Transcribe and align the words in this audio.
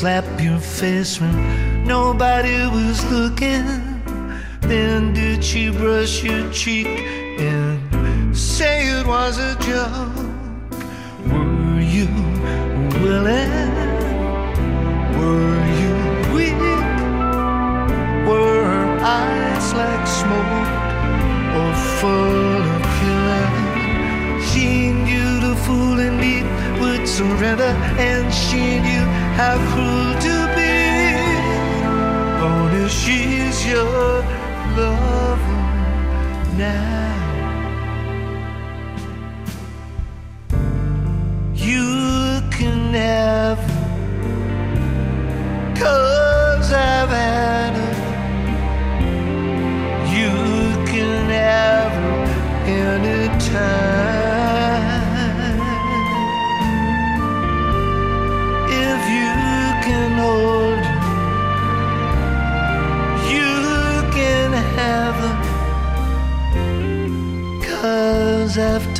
Slap 0.00 0.24
your 0.40 0.58
face 0.58 1.20
when 1.20 1.84
nobody 1.84 2.56
was 2.68 3.04
looking? 3.12 3.66
Then 4.62 5.12
did 5.12 5.44
she 5.44 5.68
brush 5.68 6.24
your 6.24 6.50
cheek 6.50 6.86
and 7.38 8.34
say 8.34 8.88
it 8.98 9.06
was 9.06 9.36
a 9.36 9.52
joke? 9.68 10.16
Were 11.30 11.82
you 11.96 12.08
willing? 13.04 13.52
Were 15.18 15.64
you 15.82 15.94
weak? 16.34 16.62
Were 18.26 18.64
her 18.72 18.90
eyes 19.20 19.66
like 19.74 20.06
smoke 20.20 20.70
or 21.60 21.72
full 22.00 22.62
of 22.72 22.82
killing? 22.96 23.54
She 24.48 24.94
knew 25.04 25.30
the 25.46 25.54
fool 25.64 25.98
indeed 26.00 26.46
would 26.80 27.06
surrender, 27.06 27.74
and 28.08 28.32
she 28.32 28.80
knew 28.80 28.99
how 29.38 29.56
cruel 29.70 30.12
to 30.26 30.36
be. 30.56 30.76
Only 32.48 32.88
she's 32.88 33.66
your 33.66 34.22
lover 34.76 35.60
now. 36.56 37.09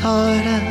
Her, 0.01 0.70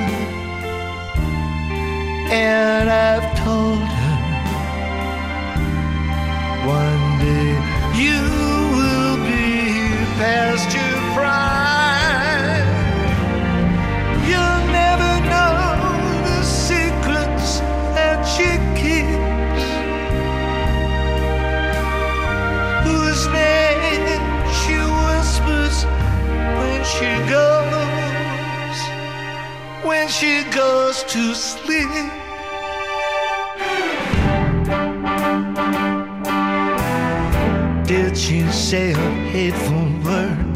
say 38.71 38.93
a 38.93 38.97
hateful 39.35 39.85
word? 40.05 40.55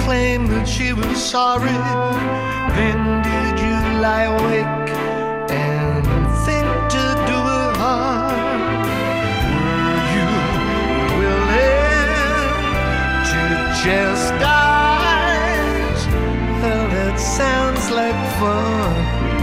Claim 0.00 0.48
that 0.48 0.66
she 0.66 0.92
was 0.92 1.16
sorry? 1.16 1.78
Then 2.74 2.98
did 3.22 3.56
you 3.66 3.78
lie 4.02 4.26
awake 4.34 4.90
and 5.54 6.04
think 6.44 6.66
to 6.94 7.04
do 7.30 7.38
her 7.50 7.70
harm? 7.82 8.82
Were 9.86 10.06
you 10.16 10.28
willing 11.20 12.10
to 13.30 13.40
chastise? 13.80 14.82
Well, 16.60 16.86
that 16.96 17.16
sounds 17.20 17.84
like 17.92 18.20
fun. 18.40 18.94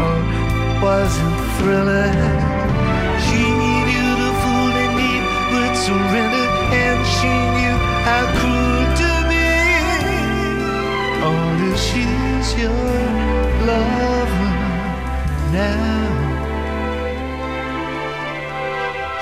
Or 0.04 0.20
was 0.84 1.12
it 1.28 1.38
thrilling? 1.56 2.43
She's 11.76 12.54
your 12.54 12.70
lover 13.66 14.54
now. 15.52 16.12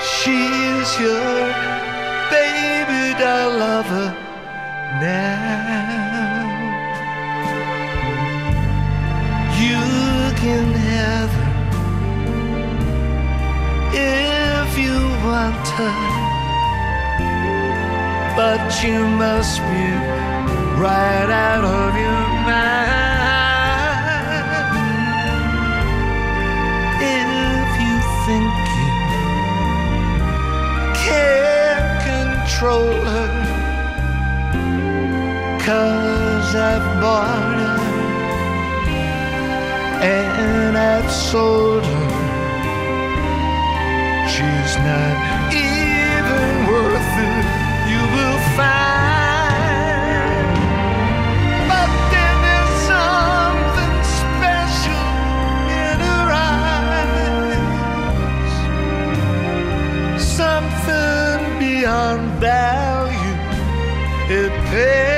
She's 0.02 0.90
your 1.00 1.52
baby 2.30 3.18
doll 3.18 3.50
lover 3.58 4.08
now. 5.00 5.32
You 9.58 9.82
can 10.42 10.66
have 10.90 11.32
her 11.38 11.52
if 13.94 14.78
you 14.78 14.98
want 15.26 15.66
her, 15.78 15.98
but 18.36 18.62
you 18.84 18.98
must 19.08 19.58
be 19.60 19.84
right 20.80 21.30
out 21.30 21.64
of 21.64 21.94
your 21.96 22.31
cause 35.64 36.54
I've 36.56 37.00
bought 37.00 37.56
her 37.62 37.78
and 40.02 40.76
I've 40.76 41.10
sold 41.10 41.84
her. 41.84 42.08
She's 44.32 44.74
not 44.88 45.16
even 45.54 46.66
worth 46.66 47.14
it, 47.30 47.61
value. 62.42 63.38
It 64.28 64.52
pays, 64.70 65.11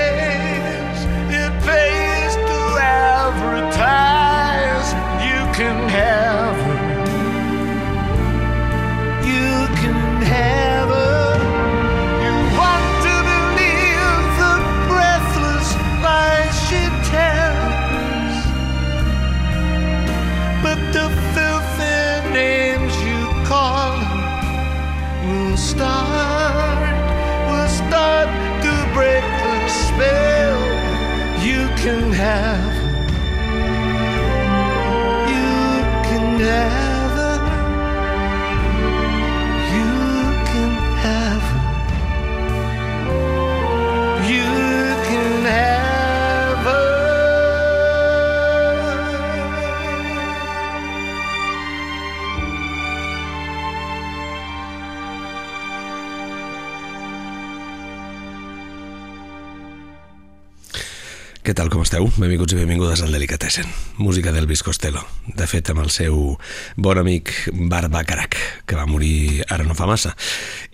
Tal, 61.54 61.70
com 61.70 61.84
esteu? 61.86 62.08
Benvinguts 62.18 62.56
i 62.56 62.58
benvingudes 62.58 63.04
al 63.06 63.14
Delicatessen. 63.14 63.83
Música 63.96 64.32
d'Elvis 64.32 64.64
Costello. 64.66 64.98
De 65.38 65.46
fet, 65.46 65.68
amb 65.70 65.84
el 65.84 65.90
seu 65.94 66.34
bon 66.74 66.98
amic 66.98 67.30
Barba 67.70 68.02
Carac, 68.02 68.34
que 68.66 68.74
va 68.74 68.88
morir 68.90 69.44
ara 69.46 69.62
no 69.62 69.76
fa 69.78 69.86
massa. 69.86 70.16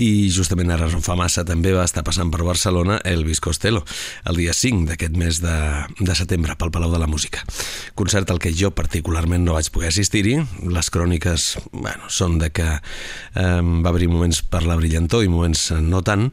I 0.00 0.30
justament 0.32 0.72
ara 0.72 0.88
no 0.88 1.02
fa 1.04 1.18
massa 1.20 1.44
també 1.44 1.74
va 1.76 1.84
estar 1.84 2.00
passant 2.06 2.32
per 2.32 2.46
Barcelona 2.46 2.96
Elvis 3.04 3.42
Costello, 3.44 3.84
el 4.24 4.40
dia 4.40 4.56
5 4.56 4.88
d'aquest 4.88 5.20
mes 5.20 5.42
de, 5.44 5.56
de 6.00 6.16
setembre, 6.16 6.56
pel 6.56 6.72
Palau 6.72 6.94
de 6.94 7.02
la 7.02 7.10
Música. 7.10 7.44
Concert 7.94 8.32
al 8.32 8.40
que 8.40 8.54
jo 8.56 8.72
particularment 8.72 9.44
no 9.44 9.58
vaig 9.58 9.68
poder 9.68 9.92
assistir-hi. 9.92 10.38
Les 10.72 10.88
cròniques 10.88 11.50
bueno, 11.72 12.08
són 12.08 12.40
de 12.40 12.48
que 12.56 12.70
eh, 12.72 13.48
va 13.60 13.92
haver 13.92 14.08
moments 14.08 14.40
per 14.48 14.64
la 14.64 14.80
brillantor 14.80 15.26
i 15.26 15.32
moments 15.32 15.68
no 15.84 16.00
tant, 16.00 16.30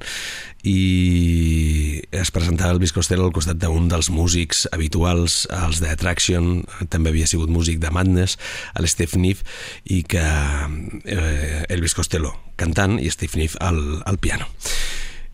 i 0.68 2.02
es 2.12 2.32
presentava 2.34 2.74
Elvis 2.74 2.94
Costello 2.96 3.28
al 3.28 3.36
costat 3.36 3.60
d'un 3.62 3.88
dels 3.92 4.10
músics 4.12 4.66
habituals, 4.76 5.46
els 5.54 5.80
de 5.84 5.92
Attraction, 5.94 6.64
també 6.90 7.14
havia 7.14 7.28
sigut 7.30 7.50
músic 7.54 7.82
de 7.84 7.92
Madness, 7.94 8.38
l'Steve 8.80 9.20
Niff, 9.22 9.44
i 9.86 10.04
que 10.04 10.24
eh, 10.24 11.66
Elvis 11.70 11.98
Costello 11.98 12.36
cantant 12.58 12.98
i 13.00 13.10
Steve 13.14 13.40
Niff 13.40 13.58
al, 13.62 14.02
al 14.06 14.18
piano. 14.18 14.50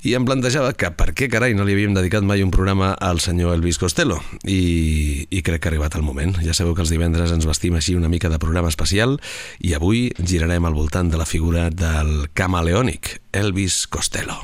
I 0.03 0.17
em 0.17 0.25
plantejava 0.27 0.73
que 0.75 0.89
per 0.99 1.13
què 1.15 1.29
carai 1.31 1.53
no 1.55 1.63
li 1.63 1.77
havíem 1.77 1.93
dedicat 1.95 2.25
mai 2.27 2.43
un 2.43 2.51
programa 2.51 2.91
al 2.99 3.21
senyor 3.23 3.53
Elvis 3.55 3.79
Costello 3.79 4.17
i, 4.43 5.23
i 5.31 5.39
crec 5.47 5.63
que 5.63 5.69
ha 5.69 5.71
arribat 5.71 5.95
el 5.95 6.03
moment. 6.03 6.35
Ja 6.43 6.51
sabeu 6.51 6.75
que 6.75 6.83
els 6.83 6.91
divendres 6.91 7.31
ens 7.31 7.47
vestim 7.47 7.79
així 7.79 7.95
una 7.95 8.11
mica 8.11 8.27
de 8.27 8.41
programa 8.43 8.67
especial 8.67 9.15
i 9.63 9.71
avui 9.77 10.09
girarem 10.19 10.67
al 10.67 10.75
voltant 10.75 11.07
de 11.07 11.21
la 11.21 11.29
figura 11.29 11.69
del 11.71 12.27
camaleònic 12.35 13.21
Elvis 13.31 13.85
Costello. 13.87 14.41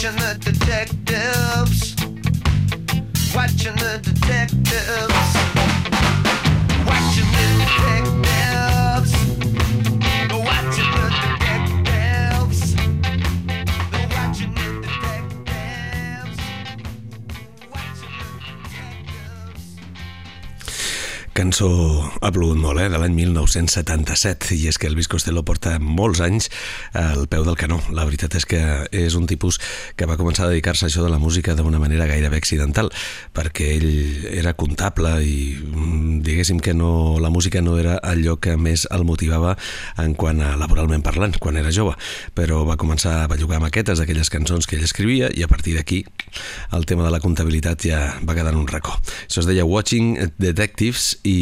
question 0.00 0.29
cançó 21.50 22.06
ha 22.22 22.30
plogut 22.30 22.60
molt, 22.62 22.78
eh? 22.78 22.86
de 22.92 22.98
l'any 23.00 23.10
1977, 23.16 24.52
i 24.54 24.68
és 24.70 24.76
que 24.78 24.86
Elvis 24.86 25.08
Costello 25.10 25.42
porta 25.42 25.72
molts 25.82 26.20
anys 26.22 26.46
al 26.94 27.24
peu 27.26 27.42
del 27.42 27.56
canó. 27.58 27.80
La 27.90 28.04
veritat 28.06 28.36
és 28.38 28.46
que 28.46 28.60
és 28.94 29.16
un 29.18 29.26
tipus 29.26 29.58
que 29.98 30.06
va 30.06 30.14
començar 30.20 30.44
a 30.46 30.52
dedicar-se 30.52 30.86
a 30.86 30.90
això 30.90 31.02
de 31.02 31.10
la 31.10 31.18
música 31.18 31.56
d'una 31.58 31.80
manera 31.82 32.06
gairebé 32.06 32.38
accidental, 32.38 32.92
perquè 33.34 33.66
ell 33.80 34.28
era 34.30 34.52
comptable 34.54 35.16
i 35.26 35.40
mm, 35.58 36.20
diguéssim 36.28 36.60
que 36.62 36.70
no, 36.76 37.18
la 37.18 37.32
música 37.34 37.64
no 37.66 37.74
era 37.82 37.98
allò 37.98 38.36
que 38.38 38.54
més 38.54 38.86
el 38.94 39.02
motivava 39.08 39.56
en 39.98 40.14
quant 40.14 40.44
a 40.46 40.52
laboralment 40.60 41.02
parlant, 41.02 41.34
quan 41.42 41.58
era 41.58 41.74
jove, 41.74 41.96
però 42.38 42.62
va 42.68 42.78
començar 42.78 43.24
a 43.24 43.26
bellugar 43.32 43.58
maquetes 43.64 43.98
d'aquelles 43.98 44.30
cançons 44.30 44.70
que 44.70 44.78
ell 44.78 44.86
escrivia 44.86 45.32
i 45.34 45.42
a 45.42 45.50
partir 45.50 45.74
d'aquí 45.74 46.04
el 46.78 46.86
tema 46.86 47.02
de 47.08 47.10
la 47.10 47.18
comptabilitat 47.18 47.90
ja 47.90 48.04
va 48.22 48.38
quedar 48.38 48.54
en 48.54 48.62
un 48.62 48.70
racó. 48.70 48.94
Això 49.26 49.42
es 49.42 49.50
deia 49.50 49.66
Watching 49.66 50.14
Detectives 50.38 51.16
i 51.26 51.40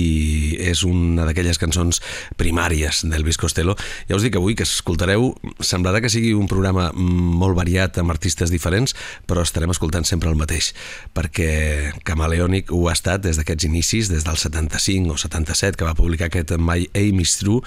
és 0.59 0.83
una 0.87 1.27
d'aquelles 1.29 1.59
cançons 1.61 2.01
primàries 2.41 3.05
d'Elvis 3.09 3.39
Costello. 3.41 3.77
Ja 4.09 4.17
us 4.19 4.25
dic 4.27 4.39
avui 4.39 4.57
que 4.59 4.67
escoltareu, 4.67 5.31
semblarà 5.61 6.03
que 6.03 6.11
sigui 6.13 6.35
un 6.37 6.49
programa 6.51 6.91
molt 6.95 7.57
variat 7.59 7.99
amb 8.01 8.13
artistes 8.15 8.53
diferents, 8.53 8.95
però 9.29 9.43
estarem 9.45 9.73
escoltant 9.75 10.07
sempre 10.09 10.31
el 10.31 10.39
mateix, 10.39 10.73
perquè 11.17 11.93
Camaleonic 12.09 12.73
ho 12.75 12.87
ha 12.89 12.97
estat 12.97 13.25
des 13.27 13.39
d'aquests 13.41 13.69
inicis, 13.69 14.11
des 14.13 14.27
del 14.27 14.39
75 14.41 15.15
o 15.15 15.19
77, 15.21 15.79
que 15.79 15.89
va 15.89 15.97
publicar 15.99 16.29
aquest 16.29 16.55
My 16.59 16.89
Aim 16.99 17.21
is 17.21 17.37
True, 17.41 17.63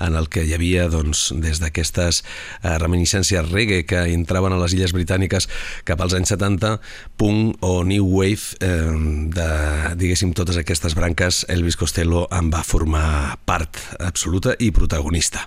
en 0.00 0.16
el 0.18 0.28
que 0.28 0.44
hi 0.44 0.54
havia 0.56 0.88
doncs, 0.92 1.28
des 1.40 1.60
d'aquestes 1.62 2.22
eh, 2.62 2.76
reminiscències 2.78 3.50
reggae 3.50 3.84
que 3.88 4.04
entraven 4.14 4.54
a 4.54 4.60
les 4.60 4.74
Illes 4.76 4.94
Britàniques 4.96 5.48
cap 5.88 6.00
als 6.02 6.16
anys 6.16 6.34
70, 6.34 6.78
punk 7.20 7.62
o 7.64 7.82
new 7.86 8.06
wave 8.16 8.56
eh, 8.60 8.92
de, 9.34 9.48
diguéssim, 10.00 10.34
totes 10.36 10.58
aquestes 10.60 10.96
branques 10.98 11.44
Elvis 11.74 11.90
Costello 11.90 12.28
en 12.30 12.52
va 12.52 12.60
formar 12.62 13.34
part 13.48 13.80
absoluta 13.98 14.52
i 14.62 14.68
protagonista. 14.70 15.40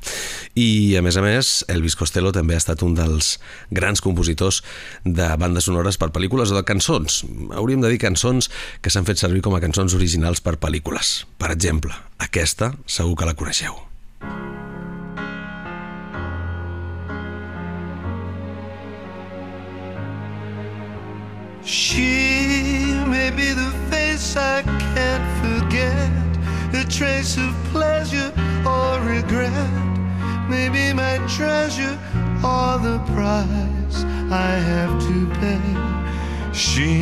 I, 0.60 0.98
a 1.00 1.02
més 1.06 1.16
a 1.16 1.24
més, 1.24 1.52
Elvis 1.72 1.96
Costello 1.96 2.34
també 2.36 2.58
ha 2.58 2.60
estat 2.60 2.84
un 2.84 2.98
dels 2.98 3.38
grans 3.72 4.04
compositors 4.04 4.60
de 5.06 5.30
bandes 5.40 5.70
sonores 5.70 5.96
per 5.96 6.12
pel·lícules 6.12 6.52
o 6.52 6.58
de 6.58 6.66
cançons. 6.68 7.22
Hauríem 7.56 7.80
de 7.80 7.94
dir 7.94 8.02
cançons 8.04 8.52
que 8.84 8.92
s'han 8.92 9.08
fet 9.08 9.24
servir 9.24 9.40
com 9.46 9.56
a 9.56 9.64
cançons 9.64 9.96
originals 9.96 10.44
per 10.44 10.58
pel·lícules. 10.60 11.24
Per 11.40 11.54
exemple, 11.56 11.96
aquesta 12.20 12.74
segur 12.84 13.16
que 13.16 13.32
la 13.32 13.38
coneixeu. 13.40 13.80
She 21.64 22.27
trace 26.88 27.38
of 27.38 27.54
pleasure 27.72 28.32
or 28.66 29.00
regret. 29.02 29.54
Maybe 30.50 30.94
my 30.94 31.18
treasure 31.28 31.98
or 32.44 32.80
the 32.80 33.00
price 33.14 34.04
I 34.32 34.52
have 34.70 34.94
to 35.08 35.28
pay. 35.40 36.54
She 36.54 36.96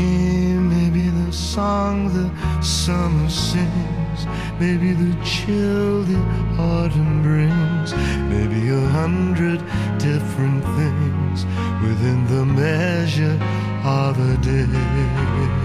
may 0.57 0.89
be 0.89 1.09
the 1.09 1.31
song 1.31 2.13
the 2.13 2.29
summer 2.61 3.29
sings, 3.29 4.25
maybe 4.59 4.93
the 4.93 5.15
chill 5.23 6.03
the 6.03 6.19
autumn 6.59 7.21
brings, 7.21 7.93
maybe 8.29 8.69
a 8.69 8.87
hundred 8.89 9.59
different 9.99 10.63
things 10.77 11.45
within 11.83 12.25
the 12.27 12.45
measure 12.45 13.39
of 13.83 14.19
a 14.19 14.37
day. 14.37 15.64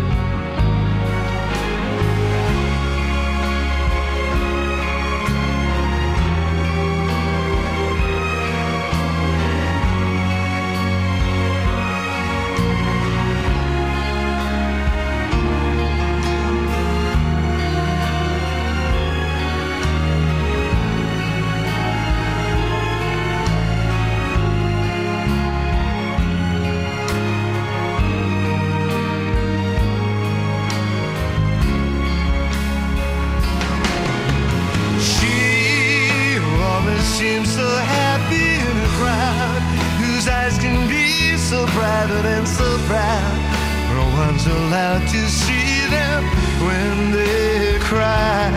When 46.65 47.11
they 47.11 47.77
cry. 47.79 48.51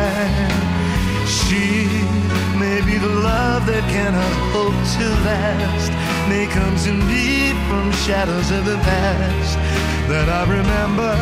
She 1.26 1.87
may 2.58 2.80
be 2.88 2.96
the 2.99 3.14
love 3.30 3.66
that 3.66 3.84
cannot 3.90 4.34
hope 4.54 4.78
to 4.96 5.06
last. 5.28 5.92
May 6.28 6.46
come 6.46 6.76
to 6.87 6.92
me 6.92 7.52
from 7.68 7.92
shadows 8.06 8.50
of 8.50 8.64
the 8.64 8.78
past 8.78 9.58
that 10.08 10.28
I 10.28 10.42
remember 10.58 11.14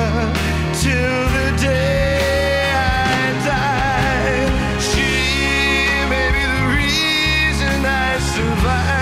till 0.83 1.21
the 1.37 1.49
day 1.61 2.71
I 2.71 3.23
die. 3.53 4.41
She 4.91 5.11
may 6.13 6.29
be 6.37 6.43
the 6.55 6.65
reason 6.79 7.79
I 7.87 8.19
survive, 8.35 9.02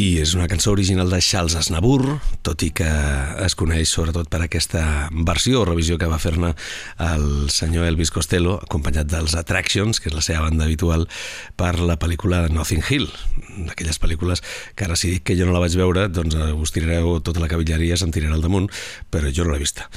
She 0.00 0.20
és 0.20 0.32
una 0.32 0.46
cançó 0.48 0.72
original 0.72 1.10
de 1.12 1.18
Charles 1.20 1.54
Aznavour, 1.58 2.02
tot 2.46 2.62
i 2.64 2.70
que 2.72 2.88
es 3.44 3.54
coneix 3.58 3.90
sobretot 3.92 4.30
per 4.32 4.38
aquesta 4.44 4.82
versió 5.26 5.60
o 5.60 5.66
revisió 5.68 5.98
que 6.00 6.08
va 6.08 6.18
fer-ne 6.20 6.54
el 7.04 7.50
senyor 7.52 7.84
Elvis 7.88 8.12
Costello, 8.14 8.54
acompanyat 8.64 9.10
dels 9.10 9.34
Attractions, 9.36 10.00
que 10.00 10.08
és 10.08 10.16
la 10.16 10.22
seva 10.24 10.46
banda 10.46 10.64
habitual, 10.64 11.04
per 11.60 11.74
la 11.84 11.98
pel·lícula 12.00 12.46
Nothing 12.48 12.84
Hill, 12.88 13.08
d'aquelles 13.66 14.00
pel·lícules 14.00 14.40
que 14.76 14.86
ara 14.86 14.96
si 14.96 15.10
dic 15.16 15.26
que 15.28 15.36
jo 15.36 15.48
no 15.48 15.52
la 15.56 15.60
vaig 15.60 15.76
veure, 15.76 16.06
doncs 16.08 16.38
eh, 16.38 16.48
us 16.52 16.72
tirareu 16.72 17.18
tota 17.24 17.42
la 17.44 17.50
cavilleria, 17.52 17.98
se'm 18.00 18.14
tirarà 18.14 18.38
al 18.38 18.44
damunt, 18.46 18.70
però 19.12 19.28
jo 19.28 19.44
no 19.44 19.52
l'he 19.52 19.60
vista. 19.60 19.90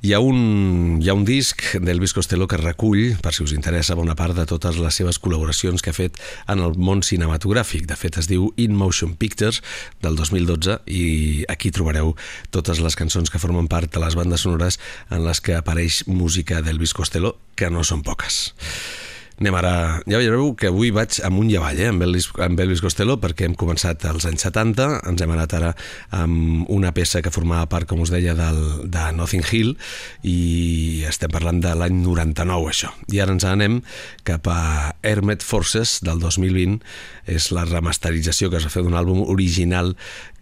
Hi 0.00 0.14
ha 0.16 0.22
un, 0.24 1.00
hi 1.02 1.12
ha 1.12 1.18
un 1.18 1.26
disc 1.28 1.66
d'Elvis 1.76 2.16
Costello 2.16 2.48
que 2.48 2.60
recull, 2.60 3.18
per 3.20 3.34
si 3.36 3.44
us 3.44 3.56
interessa, 3.56 3.98
bona 3.98 4.16
part 4.16 4.38
de 4.38 4.48
totes 4.48 4.80
les 4.80 5.02
seves 5.02 5.20
col·laboracions 5.20 5.84
que 5.84 5.92
ha 5.92 5.96
fet 6.00 6.16
en 6.48 6.64
el 6.64 6.80
món 6.80 7.04
cinematogràfic. 7.04 7.84
De 7.90 8.00
fet, 8.00 8.16
es 8.20 8.30
diu 8.30 8.52
In 8.56 8.78
Motion 8.78 9.16
Pictures, 9.20 9.49
Pictures 9.50 9.62
del 10.02 10.16
2012 10.16 10.78
i 10.86 11.44
aquí 11.50 11.70
trobareu 11.74 12.14
totes 12.54 12.80
les 12.80 12.96
cançons 12.96 13.30
que 13.30 13.42
formen 13.42 13.68
part 13.68 13.90
de 13.92 14.02
les 14.02 14.16
bandes 14.16 14.46
sonores 14.46 14.78
en 15.10 15.24
les 15.26 15.40
que 15.40 15.56
apareix 15.58 16.04
música 16.06 16.62
d'Elvis 16.62 16.94
Costello, 16.94 17.36
que 17.56 17.70
no 17.70 17.84
són 17.84 18.04
poques. 18.06 18.50
Anem 19.40 19.54
ara... 19.56 19.72
Ja 20.04 20.18
veureu 20.20 20.50
que 20.52 20.68
avui 20.68 20.90
vaig 20.92 21.16
amunt 21.24 21.48
i 21.48 21.54
avall, 21.56 21.78
eh, 21.80 21.86
amb, 21.88 22.02
Elvis, 22.04 22.26
amb 22.44 22.60
Elvis 22.60 22.82
Costello, 22.84 23.14
perquè 23.22 23.46
hem 23.48 23.54
començat 23.56 24.04
als 24.04 24.26
anys 24.28 24.44
70, 24.44 24.88
ens 25.08 25.24
hem 25.24 25.32
anat 25.32 25.54
ara 25.56 25.70
amb 26.12 26.68
una 26.68 26.90
peça 26.92 27.22
que 27.24 27.32
formava 27.32 27.64
part, 27.72 27.88
com 27.88 28.02
us 28.04 28.12
deia, 28.12 28.34
del, 28.36 28.60
de 28.92 29.06
Nothing 29.16 29.46
Hill, 29.48 29.72
i 30.28 31.06
estem 31.08 31.32
parlant 31.32 31.62
de 31.64 31.72
l'any 31.72 32.02
99, 32.04 32.68
això. 32.68 32.92
I 33.08 33.22
ara 33.24 33.32
ens 33.32 33.48
anem 33.48 33.80
cap 34.28 34.44
a 34.52 34.60
Hermet 35.00 35.40
Forces, 35.40 36.02
del 36.04 36.20
2020, 36.20 36.76
és 37.24 37.48
la 37.56 37.64
remasterització 37.64 38.52
que 38.52 38.60
es 38.60 38.68
va 38.68 38.74
fer 38.76 38.84
d'un 38.84 39.00
àlbum 39.00 39.24
original 39.24 39.94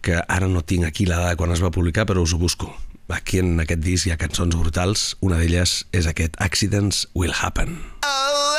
que 0.03 0.19
ara 0.27 0.51
no 0.51 0.67
tinc 0.67 0.91
aquí 0.91 1.07
la 1.07 1.23
dada 1.23 1.39
quan 1.39 1.55
es 1.55 1.63
va 1.63 1.71
publicar, 1.71 2.03
però 2.11 2.27
us 2.27 2.35
ho 2.35 2.43
busco. 2.43 2.75
Aquí 3.15 3.39
en 3.39 3.55
aquest 3.63 3.87
disc 3.87 4.11
hi 4.11 4.13
ha 4.13 4.19
cançons 4.19 4.59
brutals, 4.59 5.13
una 5.23 5.39
d'elles 5.39 5.85
és 5.95 6.11
aquest 6.11 6.35
Accidents 6.43 7.07
Will 7.15 7.33
Happen. 7.33 7.79
Oh, 8.03 8.58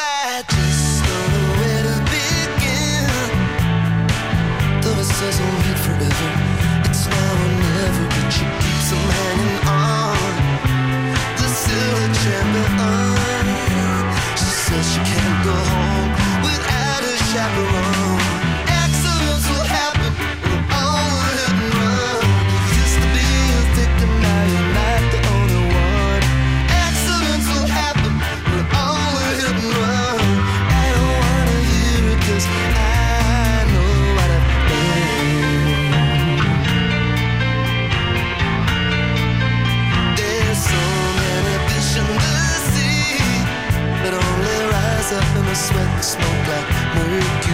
She 14.81 14.97
can't 14.99 15.43
go 15.43 15.51
home 15.51 15.88
smoke 46.01 46.47
like 46.47 46.69
mercury. 46.95 47.48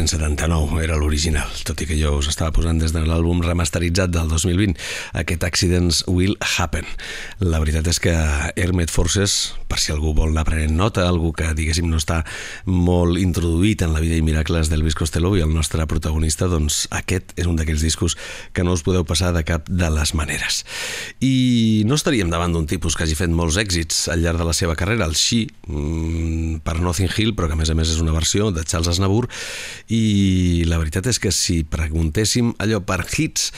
...1979 0.00 0.80
era 0.80 0.96
l'original, 0.96 1.50
tot 1.68 1.82
i 1.84 1.86
que 1.88 1.96
jo 1.98 2.14
us 2.16 2.30
estava 2.30 2.54
posant 2.56 2.78
des 2.80 2.94
de 2.94 3.02
l'àlbum 3.04 3.42
remasteritzat 3.44 4.12
del 4.14 4.30
2020, 4.32 4.72
aquest 5.20 5.44
Accidents 5.44 6.04
Will 6.08 6.38
Happen. 6.40 6.88
La 7.44 7.60
veritat 7.60 7.90
és 7.92 8.00
que 8.00 8.14
Hermet 8.56 8.88
Forces, 8.88 9.52
per 9.70 9.78
si 9.78 9.92
algú 9.94 10.10
vol 10.16 10.32
anar 10.34 10.44
prenent 10.48 10.74
nota, 10.74 11.06
algú 11.06 11.30
que 11.36 11.52
diguéssim 11.54 11.86
no 11.86 12.00
està 12.00 12.24
molt 12.66 13.20
introduït 13.22 13.84
en 13.86 13.94
la 13.94 14.02
vida 14.02 14.18
i 14.18 14.24
miracles 14.26 14.68
d'Elvis 14.70 14.98
Costello 14.98 15.30
i 15.38 15.44
el 15.44 15.52
nostre 15.54 15.86
protagonista, 15.86 16.48
doncs 16.50 16.82
aquest 16.90 17.36
és 17.38 17.46
un 17.46 17.58
d'aquells 17.58 17.84
discos 17.86 18.16
que 18.56 18.64
no 18.66 18.74
us 18.74 18.82
podeu 18.86 19.06
passar 19.06 19.30
de 19.36 19.44
cap 19.46 19.68
de 19.70 19.90
les 19.94 20.12
maneres. 20.18 20.64
I 21.22 21.84
no 21.86 21.94
estaríem 21.94 22.32
davant 22.32 22.52
d'un 22.56 22.66
tipus 22.66 22.96
que 22.98 23.06
hagi 23.06 23.14
fet 23.18 23.30
molts 23.30 23.60
èxits 23.62 24.08
al 24.10 24.24
llarg 24.24 24.42
de 24.42 24.48
la 24.48 24.56
seva 24.56 24.74
carrera, 24.78 25.06
el 25.06 25.14
She, 25.14 25.46
mm, 25.68 26.64
per 26.66 26.80
Nothing 26.80 27.12
Hill, 27.14 27.34
però 27.38 27.46
que 27.46 27.54
a 27.54 27.60
més 27.60 27.70
a 27.70 27.78
més 27.78 27.94
és 27.94 28.02
una 28.02 28.16
versió 28.16 28.50
de 28.50 28.64
Charles 28.64 28.90
Aznavour, 28.90 29.28
i 29.86 30.64
la 30.66 30.80
veritat 30.82 31.06
és 31.06 31.22
que 31.22 31.30
si 31.30 31.62
preguntéssim 31.62 32.54
allò 32.58 32.82
per 32.82 33.04
hits, 33.06 33.52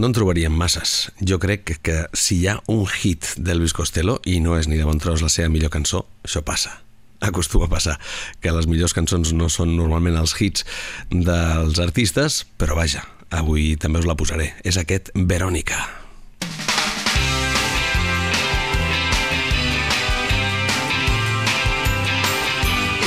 no 0.00 0.08
en 0.08 0.16
trobaríem 0.16 0.56
masses. 0.56 1.10
Jo 1.20 1.38
crec 1.42 1.76
que, 1.84 2.06
si 2.16 2.40
hi 2.40 2.48
ha 2.48 2.58
un 2.72 2.86
hit 2.88 3.34
d'Elvis 3.36 3.76
Costello, 3.76 4.20
i 4.24 4.40
no 4.40 4.56
és 4.56 4.70
ni 4.70 4.80
de 4.80 4.88
bon 4.88 4.98
tros 5.02 5.20
la 5.20 5.28
seva 5.28 5.49
millor 5.50 5.74
cançó, 5.74 6.06
això 6.24 6.44
passa 6.46 6.78
acostuma 7.20 7.66
a 7.66 7.68
passar 7.68 7.98
que 8.40 8.52
les 8.52 8.66
millors 8.66 8.94
cançons 8.96 9.34
no 9.36 9.48
són 9.52 9.76
normalment 9.76 10.16
els 10.16 10.34
hits 10.40 10.64
dels 11.12 11.80
artistes, 11.82 12.44
però 12.58 12.76
vaja, 12.78 13.04
avui 13.30 13.76
també 13.76 14.00
us 14.00 14.08
la 14.08 14.16
posaré. 14.16 14.54
És 14.64 14.80
aquest 14.80 15.12
Verònica. 15.14 15.78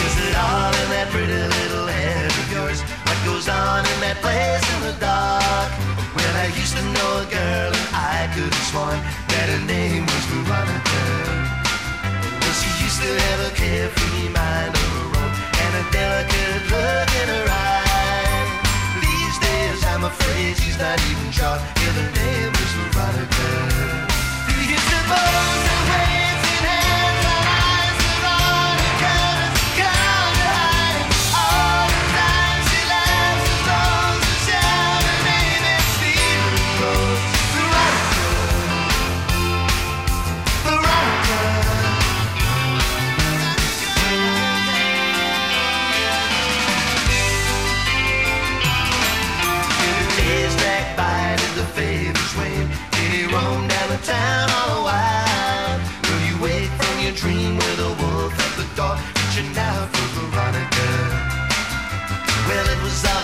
Is 0.03 0.15
it 0.21 0.36
in 0.38 0.89
that 0.93 1.10
pretty 1.12 1.34
little 1.34 1.88
head? 1.88 2.32
What 3.06 3.17
goes 3.25 3.49
on 3.49 3.86
in 3.86 3.99
that 4.01 4.21
place 4.21 4.65
in 4.75 4.82
the 4.86 4.95
dark? 4.99 5.71
Well, 6.15 6.36
I 6.38 6.47
used 6.53 6.77
to 6.77 6.84
know 6.93 7.10
a 7.21 7.27
girl 7.29 7.73
and 7.73 7.89
I 7.95 8.29
could 8.34 8.53
have 8.53 8.67
sworn 8.69 8.99
that 9.34 9.49
her 9.49 9.65
name 9.65 10.06
was 10.06 10.25
Veronica. 10.25 10.42
still 13.03 13.19
have 13.19 13.51
a 13.51 13.55
carefree 13.55 14.29
mind 14.29 14.73
and 15.63 15.73
a 15.81 15.91
delicate 15.91 16.63
look 16.71 17.09
in 17.21 17.27
her 17.35 17.47
eyes. 17.51 18.49
These 19.03 19.37
days, 19.47 19.83
I'm 19.91 20.03
afraid 20.05 20.55
she's 20.55 20.79
not 20.79 20.97
even 21.11 21.31
sure 21.31 21.59
her 21.99 22.11
name 22.15 22.53
is 22.63 22.71
Veronica. 22.79 23.49
Do 24.47 24.55
you 24.71 24.79
suppose 24.91 25.59
that 25.67 25.83
way? 25.89 26.22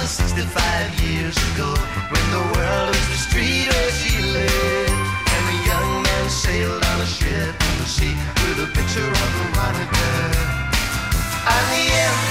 65 0.09 1.03
years 1.03 1.37
ago 1.53 1.69
when 2.09 2.25
the 2.33 2.43
world 2.57 2.89
was 2.89 3.07
the 3.13 3.19
street 3.29 3.69
where 3.69 3.91
she 3.91 4.17
lived. 4.23 4.89
And 4.89 5.43
the 5.45 5.57
young 5.69 6.01
man 6.01 6.29
sailed 6.29 6.83
on 6.83 7.01
a 7.01 7.05
ship 7.05 7.53
in 7.53 7.73
the 7.77 7.85
sea 7.85 8.17
with 8.41 8.65
a 8.65 8.69
picture 8.73 9.05
of 9.05 9.29
Veronica. 9.37 10.09
I'm 11.45 11.65
the 11.69 11.85
empress 11.93 12.28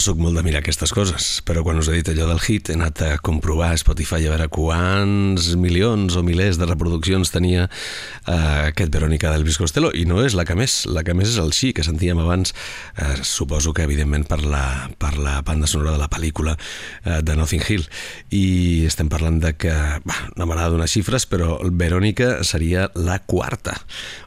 sóc 0.00 0.18
molt 0.20 0.36
de 0.38 0.42
mirar 0.44 0.60
aquestes 0.62 0.92
coses, 0.96 1.26
però 1.46 1.62
quan 1.66 1.78
us 1.80 1.88
he 1.90 1.98
dit 1.98 2.08
allò 2.12 2.26
del 2.30 2.40
hit 2.40 2.70
he 2.70 2.76
anat 2.76 3.02
a 3.04 3.08
comprovar 3.22 3.70
a 3.74 3.78
Spotify 3.80 4.24
a 4.24 4.32
veure 4.32 4.48
quants 4.52 5.50
milions 5.60 6.16
o 6.16 6.22
milers 6.24 6.58
de 6.60 6.68
reproduccions 6.68 7.32
tenia 7.32 7.66
eh, 7.68 8.70
aquest 8.70 8.92
Verònica 8.94 9.32
d'Elvis 9.32 9.60
Costello 9.60 9.92
i 9.92 10.06
no 10.08 10.22
és 10.24 10.36
la 10.38 10.46
que 10.48 10.56
més, 10.58 10.82
la 10.88 11.04
que 11.06 11.14
més 11.16 11.32
és 11.34 11.38
el 11.42 11.52
Xi 11.56 11.72
que 11.76 11.84
sentíem 11.86 12.20
abans, 12.22 12.54
eh, 12.96 13.20
suposo 13.26 13.74
que 13.76 13.84
evidentment 13.84 14.24
per 14.30 14.40
la, 14.42 14.64
per 15.00 15.14
la 15.20 15.40
banda 15.46 15.68
sonora 15.70 15.96
de 15.96 16.02
la 16.02 16.10
pel·lícula 16.12 16.56
eh, 16.56 17.20
de 17.22 17.36
Nothing 17.36 17.66
Hill. 17.68 17.88
I 18.36 18.44
estem 18.88 19.12
parlant 19.12 19.40
de 19.42 19.54
que 19.60 19.74
bah, 20.04 20.20
no 20.36 20.46
m'agrada 20.48 20.76
donar 20.76 20.90
xifres 20.90 21.28
però 21.30 21.58
el 21.60 21.74
Verònica 21.76 22.38
seria 22.48 22.88
la 22.96 23.20
quarta. 23.20 23.76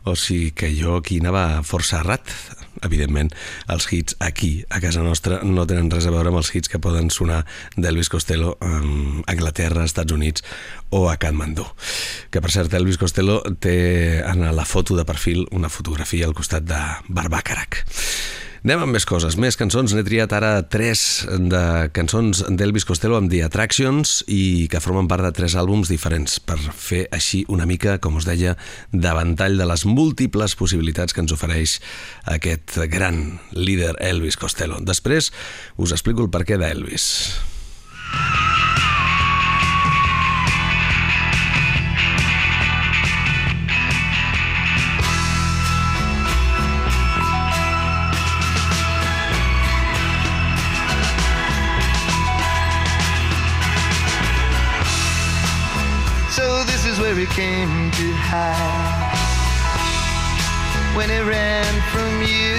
O 0.06 0.16
sigui 0.16 0.52
que 0.54 0.74
jo 0.78 1.00
aquí 1.02 1.22
anava 1.24 1.64
força 1.68 2.04
errat 2.04 2.30
evidentment, 2.82 3.32
els 3.70 3.88
hits 3.92 4.18
aquí, 4.24 4.64
a 4.70 4.82
casa 4.84 5.04
nostra, 5.06 5.42
no 5.44 5.68
tenen 5.70 5.92
res 5.94 6.08
a 6.08 6.14
veure 6.14 6.32
amb 6.32 6.42
els 6.42 6.52
hits 6.56 6.72
que 6.72 6.82
poden 6.82 7.12
sonar 7.14 7.44
d'Elvis 7.78 8.10
Costello 8.10 8.56
a 8.62 8.72
Anglaterra, 9.32 9.86
Estats 9.86 10.16
Units 10.16 10.46
o 10.90 11.08
a 11.10 11.18
Kathmandu. 11.18 11.66
Que, 12.32 12.42
per 12.42 12.52
cert, 12.54 12.74
Elvis 12.74 13.00
Costello 13.02 13.42
té 13.62 14.22
en 14.24 14.46
la 14.56 14.66
foto 14.66 14.98
de 14.98 15.06
perfil 15.06 15.46
una 15.52 15.70
fotografia 15.70 16.28
al 16.28 16.38
costat 16.38 16.66
de 16.70 16.82
Barbàcarac. 17.10 17.84
Anem 18.64 18.80
amb 18.86 18.96
més 18.96 19.04
coses, 19.04 19.36
més 19.36 19.58
cançons. 19.60 19.92
N'he 19.92 20.06
triat 20.08 20.32
ara 20.32 20.54
tres 20.72 21.26
de 21.52 21.64
cançons 21.92 22.46
d'Elvis 22.48 22.86
Costello 22.88 23.18
amb 23.20 23.28
The 23.28 23.42
Attractions 23.44 24.22
i 24.32 24.70
que 24.72 24.80
formen 24.80 25.10
part 25.12 25.26
de 25.28 25.34
tres 25.36 25.58
àlbums 25.60 25.92
diferents 25.92 26.38
per 26.40 26.56
fer 26.72 27.02
així 27.12 27.42
una 27.52 27.68
mica, 27.68 27.98
com 28.00 28.16
us 28.16 28.30
deia, 28.30 28.56
davantall 28.96 29.60
de 29.60 29.68
les 29.68 29.84
múltiples 29.84 30.56
possibilitats 30.56 31.12
que 31.12 31.26
ens 31.26 31.36
ofereix 31.36 31.82
aquest 32.38 32.80
gran 32.88 33.42
líder 33.52 33.98
Elvis 34.00 34.40
Costello. 34.40 34.80
Després 34.80 35.34
us 35.76 35.92
explico 35.92 36.24
el 36.24 36.32
perquè 36.32 36.56
d'Elvis. 36.56 37.10
So 38.16 38.53
came 57.36 57.90
to 57.90 58.14
hide. 58.30 59.18
When 60.96 61.10
he 61.10 61.18
ran 61.18 61.74
from 61.90 62.22
you. 62.22 62.54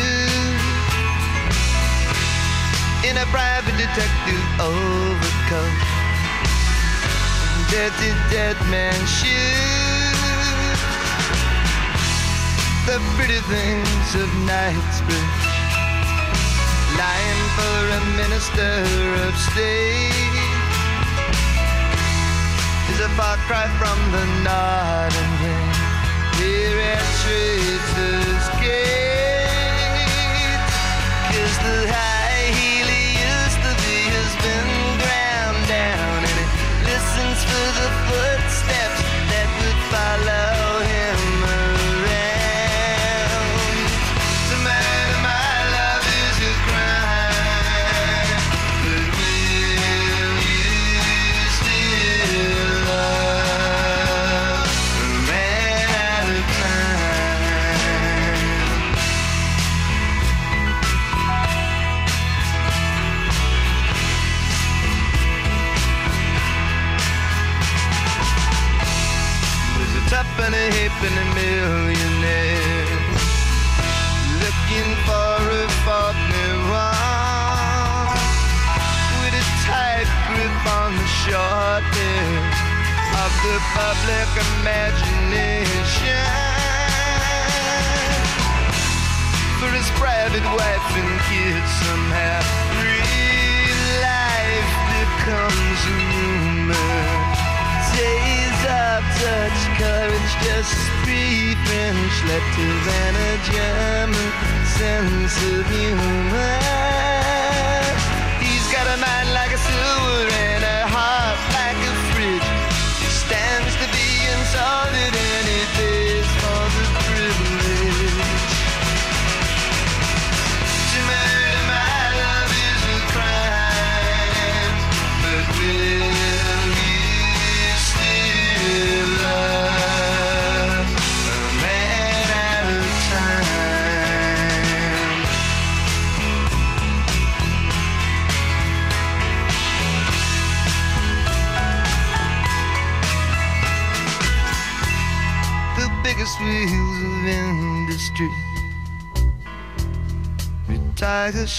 In 3.09 3.15
a 3.19 3.27
private 3.31 3.77
detective 3.79 4.45
overcoat, 4.59 5.79
dirty 7.71 8.11
dead 8.35 8.59
man 8.67 8.99
shoes, 9.07 10.19
the 12.91 12.99
pretty 13.15 13.39
things 13.47 14.09
of 14.19 14.27
Knightsbridge, 14.43 15.47
lying 16.99 17.43
for 17.55 17.79
a 17.95 18.01
minister 18.19 18.73
upstate 19.29 20.44
is 22.91 23.01
a 23.01 23.09
far 23.11 23.37
cry 23.49 23.67
from 23.79 23.99
the 24.13 24.25
Hill. 25.43 25.69
Here 26.39 26.81
at 26.93 27.05
Traitor's 27.23 28.47
Gate. 28.61 29.95
Cause 31.31 31.57
the 31.65 32.14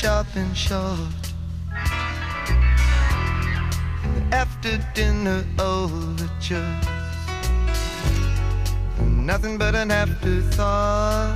sharp 0.06 0.36
and 0.36 0.56
short. 0.56 1.24
And 4.04 4.32
after 4.32 4.78
dinner 4.94 5.44
overtures. 5.58 6.86
Nothing 9.02 9.58
but 9.58 9.74
an 9.74 9.90
afterthought. 9.90 11.34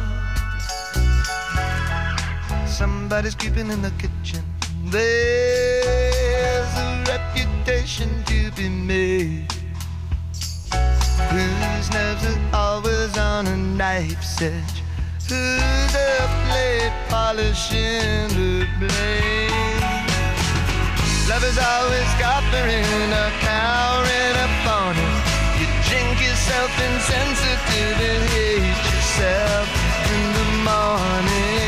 Somebody's 2.67 3.33
creeping 3.33 3.71
in 3.71 3.81
the 3.81 3.91
kitchen. 4.03 4.43
There's 4.85 6.73
a 6.85 7.03
reputation 7.07 8.23
to 8.25 8.51
be 8.51 8.69
made 8.69 9.51
whose 11.31 11.89
nerves 11.91 12.23
are 12.27 12.41
always 12.53 13.17
on 13.17 13.47
a 13.47 13.57
knife's 13.57 14.39
edge, 14.43 14.78
who's 15.29 15.91
the 15.93 16.13
blade 16.49 16.93
polishing 17.07 18.27
the 18.33 18.65
blade. 18.79 19.83
Love 21.29 21.43
is 21.43 21.57
always 21.57 22.07
scoffing 22.17 23.13
or 23.21 23.31
cowering 23.45 24.37
upon 24.49 24.97
it. 24.97 25.17
You 25.59 25.67
drink 25.87 26.17
yourself 26.19 26.71
insensitive 26.87 27.97
and 28.09 28.23
hate 28.33 28.79
yourself 28.89 29.67
in 30.09 30.21
the 30.37 30.47
morning. 30.65 31.58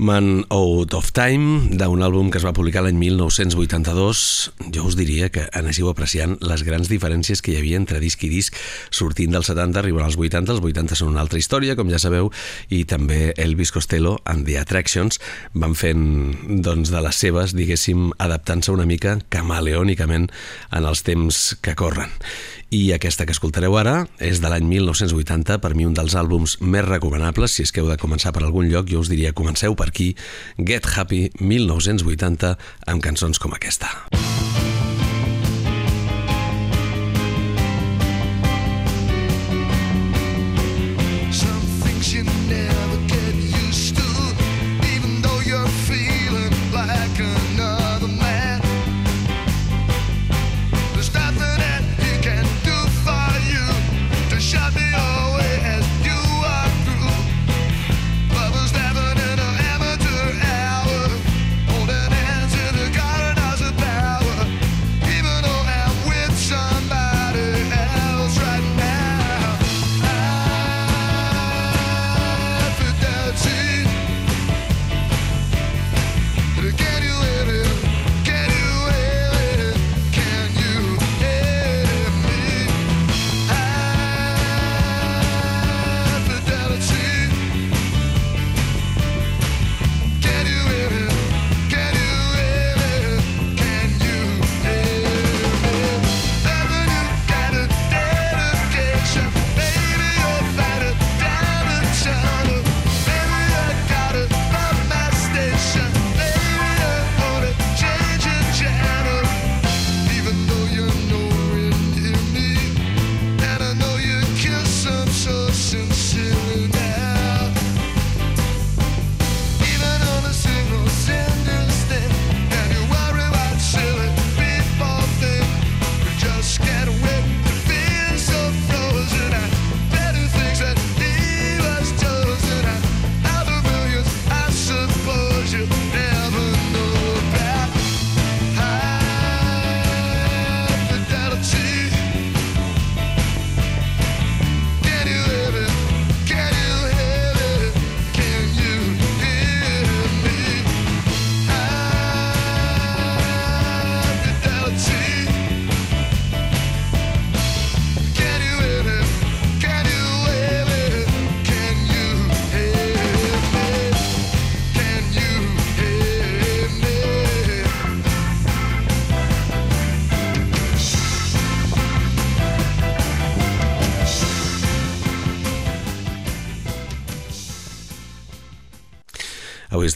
Man 0.00 0.46
Out 0.48 0.94
of 0.96 1.10
Time, 1.12 1.76
d'un 1.76 2.00
àlbum 2.00 2.30
que 2.32 2.38
es 2.40 2.44
va 2.46 2.54
publicar 2.56 2.80
l'any 2.80 2.96
1982, 2.96 4.20
jo 4.72 4.84
us 4.88 4.94
diria 4.96 5.26
que 5.28 5.42
anéssiu 5.52 5.90
apreciant 5.90 6.38
les 6.40 6.62
grans 6.64 6.88
diferències 6.88 7.42
que 7.44 7.52
hi 7.52 7.58
havia 7.58 7.76
entre 7.76 8.00
disc 8.00 8.24
i 8.24 8.30
disc, 8.32 8.56
sortint 8.88 9.36
dels 9.36 9.50
70, 9.52 9.76
arribant 9.82 10.06
als 10.06 10.16
80, 10.16 10.54
els 10.56 10.64
80 10.64 10.96
són 10.96 11.12
una 11.12 11.20
altra 11.20 11.36
història, 11.36 11.76
com 11.76 11.92
ja 11.92 12.00
sabeu, 12.00 12.30
i 12.72 12.86
també 12.88 13.34
Elvis 13.36 13.74
Costello 13.76 14.14
and 14.24 14.48
The 14.48 14.56
Attractions 14.62 15.20
van 15.52 15.76
fent 15.76 16.06
doncs, 16.64 16.88
de 16.88 17.04
les 17.04 17.20
seves, 17.20 17.52
diguéssim, 17.52 18.08
adaptant-se 18.16 18.72
una 18.72 18.88
mica 18.88 19.18
camaleònicament 19.28 20.30
en 20.72 20.88
els 20.88 21.04
temps 21.04 21.42
que 21.60 21.76
corren. 21.76 22.08
I 22.70 22.92
aquesta 22.94 23.26
que 23.26 23.34
escoltareu 23.34 23.74
ara 23.80 24.04
és 24.22 24.38
de 24.38 24.46
l'any 24.46 24.68
1980, 24.70 25.58
per 25.58 25.72
mi 25.74 25.88
un 25.88 25.96
dels 25.96 26.14
àlbums 26.14 26.54
més 26.62 26.86
recomanables, 26.86 27.56
si 27.56 27.66
és 27.66 27.74
que 27.74 27.82
heu 27.82 27.90
de 27.90 27.98
començar 27.98 28.30
per 28.30 28.44
algun 28.46 28.70
lloc, 28.70 28.86
jo 28.86 29.02
us 29.02 29.10
diria 29.10 29.34
comenceu 29.34 29.74
per 29.74 29.90
aquí, 29.90 30.12
Get 30.54 30.86
Happy 30.94 31.26
1980, 31.42 32.54
amb 32.86 33.02
cançons 33.02 33.42
com 33.42 33.58
aquesta. 33.58 33.90
Some 34.14 34.29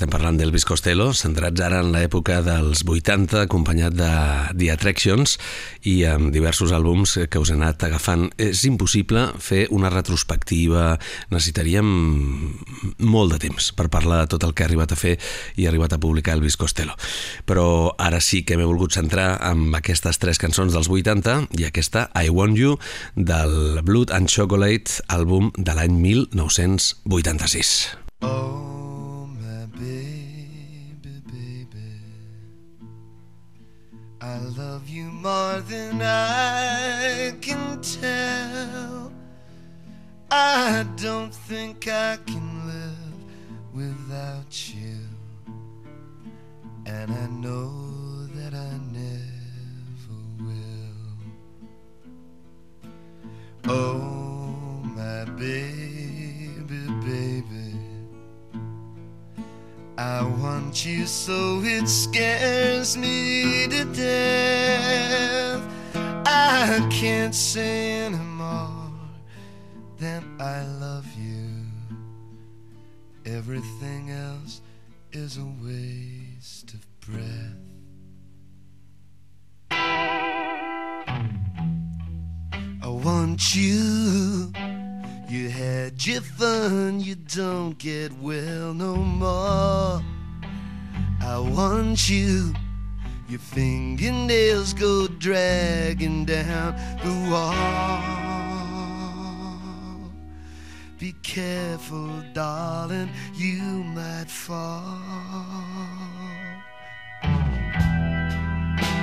estem 0.04 0.18
parlant 0.20 0.36
d'Elvis 0.36 0.66
Costello, 0.68 1.06
centrats 1.16 1.62
ara 1.64 1.78
en 1.80 1.86
l'època 1.94 2.42
dels 2.44 2.82
80, 2.84 3.46
acompanyat 3.46 3.94
de 3.96 4.08
The 4.52 4.66
Attractions 4.74 5.38
i 5.88 5.94
amb 6.04 6.28
diversos 6.34 6.74
àlbums 6.76 7.14
que 7.32 7.40
us 7.40 7.48
he 7.48 7.56
anat 7.56 7.86
agafant. 7.86 8.26
És 8.36 8.66
impossible 8.68 9.22
fer 9.40 9.62
una 9.72 9.88
retrospectiva, 9.88 10.98
necessitaríem 11.32 11.88
molt 13.00 13.32
de 13.32 13.38
temps 13.46 13.70
per 13.72 13.88
parlar 13.88 14.26
de 14.26 14.34
tot 14.34 14.44
el 14.44 14.52
que 14.52 14.66
ha 14.66 14.68
arribat 14.68 14.92
a 14.92 15.00
fer 15.00 15.14
i 15.56 15.64
ha 15.64 15.72
arribat 15.72 15.96
a 15.96 16.00
publicar 16.02 16.36
Elvis 16.36 16.60
Costello. 16.60 16.98
Però 17.48 17.94
ara 17.96 18.20
sí 18.20 18.42
que 18.44 18.60
m'he 18.60 18.68
volgut 18.68 18.92
centrar 18.92 19.38
en 19.48 19.70
aquestes 19.80 20.20
tres 20.20 20.42
cançons 20.42 20.76
dels 20.76 20.92
80 20.92 21.48
i 21.56 21.64
aquesta 21.70 22.10
I 22.12 22.28
Want 22.28 22.60
You 22.60 22.76
del 23.16 23.80
Blood 23.88 24.12
and 24.12 24.28
Chocolate, 24.28 25.00
àlbum 25.08 25.48
de 25.56 25.80
l'any 25.80 25.96
1986. 25.96 27.76
Oh, 28.20 28.73
I 34.34 34.38
love 34.58 34.88
you 34.88 35.04
more 35.04 35.60
than 35.60 36.02
I 36.02 37.34
can 37.40 37.80
tell. 37.80 39.12
I 40.28 40.84
don't 40.96 41.32
think 41.32 41.86
I 41.86 42.18
can 42.26 42.66
live 42.66 43.14
without 43.72 44.74
you. 44.74 44.98
And 46.84 47.12
I 47.12 47.26
know 47.28 48.26
that 48.34 48.54
I 48.54 48.72
never 48.92 50.18
will. 50.40 51.12
Oh, 53.68 54.82
my 54.82 55.24
baby, 55.38 56.88
baby. 57.06 57.63
I 59.96 60.24
want 60.24 60.84
you 60.84 61.06
so 61.06 61.60
it 61.62 61.88
scares 61.88 62.96
me 62.96 63.68
to 63.68 63.84
death. 63.84 65.62
I 66.26 66.84
can't 66.90 67.34
say 67.34 68.00
anymore 68.06 68.90
than 69.98 70.24
I 70.40 70.64
love 70.80 71.06
you. 71.16 71.48
Everything 73.24 74.10
else 74.10 74.62
is 75.12 75.38
a 75.38 75.46
waste 75.62 76.74
of 76.74 76.84
breath. 77.00 77.54
I 82.82 82.88
want 82.88 83.54
you. 83.54 84.52
You 85.28 85.48
had 85.48 86.06
your 86.06 86.20
fun, 86.20 87.00
you 87.00 87.14
don't 87.14 87.78
get 87.78 88.12
well 88.20 88.74
no 88.74 88.94
more. 88.96 90.02
I 91.22 91.38
want 91.38 92.10
you. 92.10 92.52
Your 93.28 93.38
fingernails 93.38 94.74
go 94.74 95.08
dragging 95.08 96.26
down 96.26 96.76
the 97.02 97.30
wall. 97.30 98.24
Be 100.98 101.14
careful, 101.22 102.22
darling, 102.34 103.08
you 103.34 103.62
might 103.62 104.28
fall. 104.28 104.98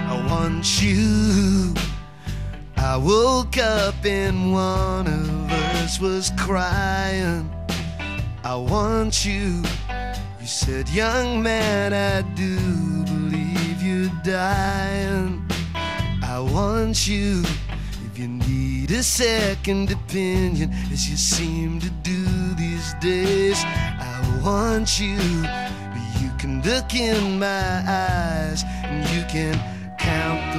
I 0.08 0.26
want 0.30 0.82
you. 0.82 1.74
I 2.84 2.98
woke 2.98 3.60
up 3.60 3.94
and 4.04 4.52
one 4.52 5.06
of 5.06 5.52
us 5.52 6.00
was 6.00 6.32
crying. 6.36 7.48
I 8.44 8.56
want 8.56 9.24
you. 9.24 9.62
You 10.41 10.48
said, 10.48 10.89
young 10.89 11.44
man, 11.44 11.94
I 11.94 12.24
do 12.34 12.58
believe 13.04 13.84
you're 13.84 14.12
dying. 14.24 15.48
I 15.76 16.39
want 16.39 17.08
you. 17.08 17.44
If 18.08 18.17
you 18.17 18.28
need 18.28 18.89
a 18.89 19.04
second 19.04 19.91
opinion, 19.91 20.74
as 20.91 21.08
you 21.08 21.17
seem 21.17 21.80
to 21.82 21.89
do 22.02 22.26
these 22.56 22.96
days, 22.96 23.62
I 23.63 24.41
want 24.44 25.00
you. 25.00 25.17
You 26.20 26.32
can 26.39 26.63
look 26.63 26.96
in 26.96 27.38
my 27.38 27.84
eyes 27.88 28.63
and 28.84 29.08
you 29.15 29.24
can 29.30 29.54
count 30.00 30.51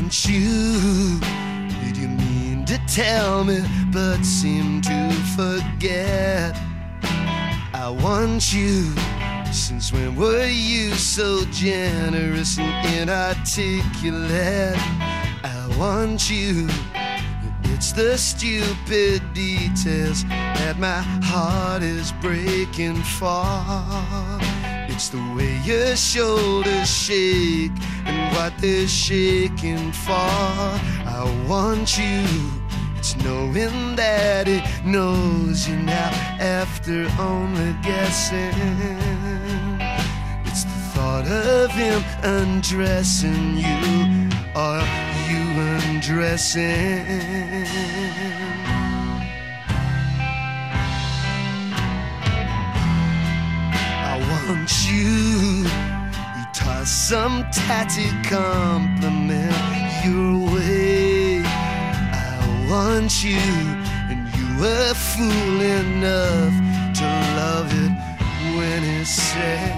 Want 0.00 0.26
you. 0.26 1.20
Did 1.84 1.94
you 1.94 2.08
mean 2.08 2.64
to 2.64 2.78
tell 2.86 3.44
me, 3.44 3.60
but 3.92 4.22
seem 4.24 4.80
to 4.80 5.12
forget? 5.36 6.58
I 7.74 7.94
want 8.02 8.50
you. 8.50 8.94
Since 9.52 9.92
when 9.92 10.16
were 10.16 10.46
you 10.46 10.94
so 10.94 11.44
generous 11.52 12.58
and 12.58 12.98
inarticulate? 12.98 14.78
I 15.44 15.76
want 15.78 16.30
you. 16.30 16.66
It's 17.64 17.92
the 17.92 18.16
stupid 18.16 19.34
details 19.34 20.24
that 20.24 20.78
my 20.78 21.02
heart 21.22 21.82
is 21.82 22.10
breaking 22.22 23.02
for. 23.02 24.59
It's 25.00 25.08
the 25.08 25.34
way 25.34 25.58
your 25.64 25.96
shoulders 25.96 26.90
shake 26.90 27.72
and 28.04 28.36
what 28.36 28.52
they're 28.58 28.86
shaking 28.86 29.92
for. 29.92 30.12
I 30.12 31.24
want 31.48 31.96
you. 31.96 32.22
It's 32.98 33.16
knowing 33.24 33.96
that 33.96 34.46
it 34.46 34.62
knows 34.84 35.66
you 35.66 35.76
now 35.76 36.10
after 36.38 37.08
only 37.18 37.72
guessing. 37.82 38.52
It's 40.44 40.64
the 40.64 40.80
thought 40.92 41.26
of 41.26 41.70
him 41.70 42.04
undressing 42.22 43.56
you 43.56 44.28
or 44.54 44.84
you 45.30 45.40
undressing. 45.80 46.90
Want 54.50 54.90
you. 54.90 55.62
You 56.36 56.44
toss 56.52 56.90
some 56.90 57.44
tatty 57.52 58.10
compliment 58.28 59.54
your 60.04 60.52
way. 60.52 61.40
I 61.44 62.66
want 62.68 63.22
you, 63.22 63.38
and 64.10 64.26
you 64.34 64.46
were 64.60 64.92
fool 64.92 65.60
enough 65.60 66.54
to 66.98 67.06
love 67.38 67.70
it 67.84 67.92
when 68.56 68.82
it's 68.98 69.10
said. 69.10 69.70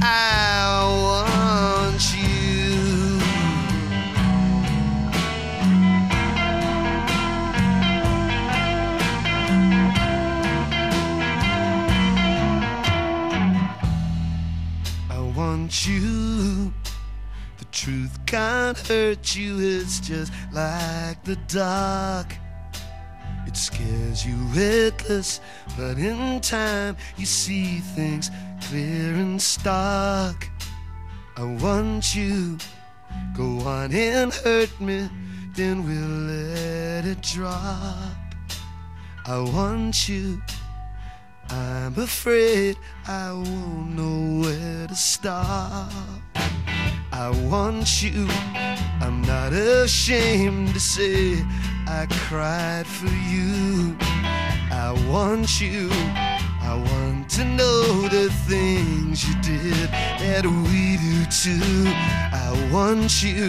I 0.00 0.84
want 1.02 1.37
you. 15.86 16.72
The 17.58 17.64
truth 17.72 18.18
can't 18.26 18.78
hurt 18.78 19.36
you, 19.36 19.58
it's 19.58 20.00
just 20.00 20.32
like 20.52 21.22
the 21.24 21.36
dark. 21.48 22.34
It 23.46 23.56
scares 23.56 24.26
you 24.26 24.36
witless, 24.54 25.40
but 25.76 25.98
in 25.98 26.40
time 26.40 26.96
you 27.16 27.26
see 27.26 27.78
things 27.78 28.30
clear 28.68 29.14
and 29.14 29.40
stark. 29.40 30.48
I 31.36 31.44
want 31.44 32.14
you. 32.14 32.58
Go 33.34 33.60
on 33.60 33.92
and 33.92 34.32
hurt 34.32 34.80
me, 34.80 35.08
then 35.54 35.84
we'll 35.84 36.18
let 36.34 37.04
it 37.04 37.22
drop. 37.22 38.16
I 39.26 39.38
want 39.38 40.08
you. 40.08 40.40
I'm 41.50 41.98
afraid 41.98 42.76
I 43.06 43.32
won't 43.32 43.96
know 43.96 44.42
where 44.42 44.86
to 44.86 44.94
stop. 44.94 45.90
I 47.12 47.30
want 47.48 48.02
you. 48.02 48.26
I'm 49.00 49.22
not 49.22 49.52
ashamed 49.52 50.74
to 50.74 50.80
say 50.80 51.42
I 51.86 52.06
cried 52.10 52.86
for 52.86 53.06
you. 53.06 53.96
I 54.70 54.92
want 55.10 55.60
you. 55.60 55.90
I 56.68 56.74
want 56.74 57.30
to 57.30 57.44
know 57.46 58.08
the 58.08 58.28
things 58.46 59.26
you 59.26 59.34
did 59.40 59.88
that 60.20 60.44
we 60.44 60.98
do 61.00 61.24
too. 61.32 61.88
I 61.88 62.68
want 62.70 63.22
you. 63.22 63.48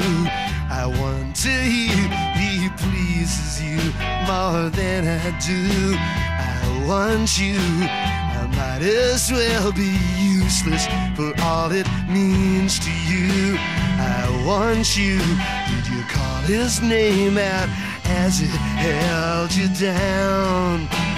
I 0.71 0.85
want 0.87 1.35
to 1.43 1.49
hear 1.49 2.07
he 2.39 2.69
pleases 2.77 3.61
you 3.61 3.75
more 4.23 4.69
than 4.69 5.03
I 5.05 5.37
do. 5.43 5.97
I 5.99 6.85
want 6.87 7.37
you. 7.37 7.59
I 7.59 8.47
might 8.55 8.87
as 8.87 9.29
well 9.29 9.73
be 9.73 9.99
useless 10.17 10.87
for 11.13 11.33
all 11.43 11.73
it 11.73 11.87
means 12.07 12.79
to 12.79 12.91
you. 13.11 13.57
I 13.59 14.43
want 14.47 14.95
you. 14.95 15.19
Did 15.19 15.87
you 15.91 16.03
call 16.07 16.41
his 16.43 16.81
name 16.81 17.37
out 17.37 17.67
as 18.05 18.41
it 18.41 18.47
held 18.47 19.53
you 19.53 19.67
down? 19.75 21.08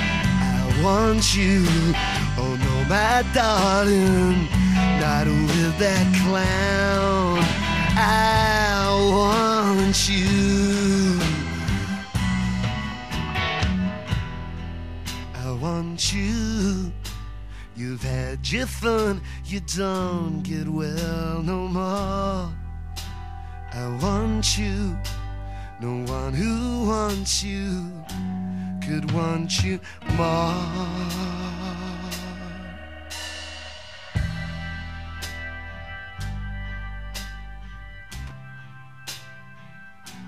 I 0.82 0.84
want 0.84 1.36
you. 1.36 1.64
Oh 2.40 2.58
no, 2.60 2.90
my 2.90 3.24
darling, 3.36 4.48
not 5.00 5.28
with 5.28 5.78
that 5.78 6.08
clown. 6.26 7.38
I 7.96 8.90
want 9.14 10.10
you. 10.10 11.20
I 15.36 15.52
want 15.52 16.12
you. 16.12 16.92
You've 17.76 18.02
had 18.02 18.50
your 18.50 18.66
fun, 18.66 19.22
you 19.46 19.60
don't 19.60 20.42
get 20.42 20.68
well 20.68 21.44
no 21.44 21.68
more. 21.68 22.52
I 23.72 24.00
want 24.02 24.58
you. 24.58 24.98
No 25.80 26.12
one 26.12 26.34
who 26.34 26.88
wants 26.88 27.44
you 27.44 27.92
could 28.92 29.12
want 29.14 29.64
you 29.64 29.80
more. 30.18 30.28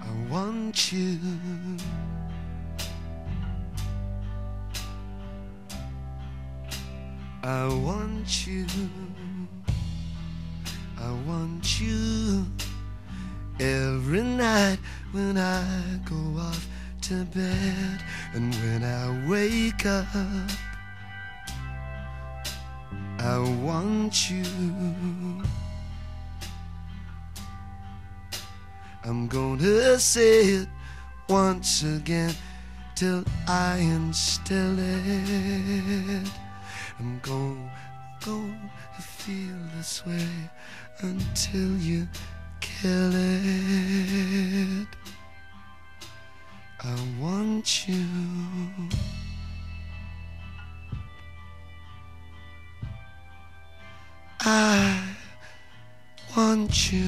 I 0.02 0.12
want 0.30 0.94
you. 0.94 1.20
I 7.44 7.68
want 7.68 8.48
you. 8.48 8.66
I 11.02 11.12
want 11.28 11.82
you 11.82 12.46
every 13.60 14.24
night 14.24 14.78
when 15.12 15.38
I 15.38 15.66
go 16.06 16.40
off 16.40 16.73
to 17.04 17.26
bed 17.26 18.02
and 18.34 18.56
when 18.56 18.82
I 18.82 19.28
wake 19.28 19.86
up. 19.86 20.06
I 23.20 23.40
want 23.62 24.32
you. 24.32 24.46
I'm 29.04 29.28
gonna 29.28 30.00
say 30.00 30.46
it 30.62 30.70
once 31.28 31.84
again 31.84 32.34
till 32.96 33.26
I 33.50 33.80
instill 33.80 34.80
it. 34.80 36.30
I'm 37.00 37.20
going 37.20 37.70
to 38.22 38.50
feel 39.02 39.58
this 39.76 40.06
way 40.06 40.30
until 41.02 41.76
you 41.80 42.08
kill 42.62 43.12
it. 43.14 44.88
I 46.86 46.96
want 47.18 47.88
you. 47.88 48.06
I 54.42 55.02
want 56.36 56.92
you. 56.92 57.08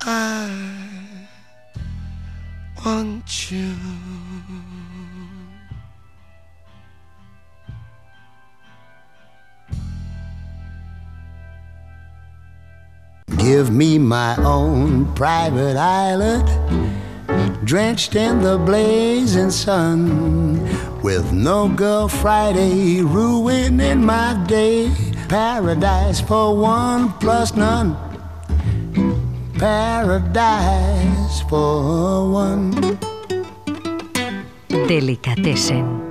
I 0.00 0.50
want 2.82 3.50
you. 3.50 4.67
Give 13.48 13.70
me 13.70 13.96
my 13.98 14.36
own 14.44 15.10
private 15.14 15.78
island, 15.78 16.44
drenched 17.64 18.14
in 18.14 18.42
the 18.42 18.58
blazing 18.58 19.50
sun, 19.50 20.60
with 21.00 21.32
no 21.32 21.66
girl 21.66 22.08
Friday 22.08 23.00
ruining 23.00 24.04
my 24.04 24.34
day. 24.46 24.92
Paradise 25.30 26.20
for 26.20 26.54
one 26.58 27.10
plus 27.20 27.56
none. 27.56 27.96
Paradise 29.56 31.40
for 31.48 32.30
one. 32.30 32.98
Delicatessen. 34.68 36.07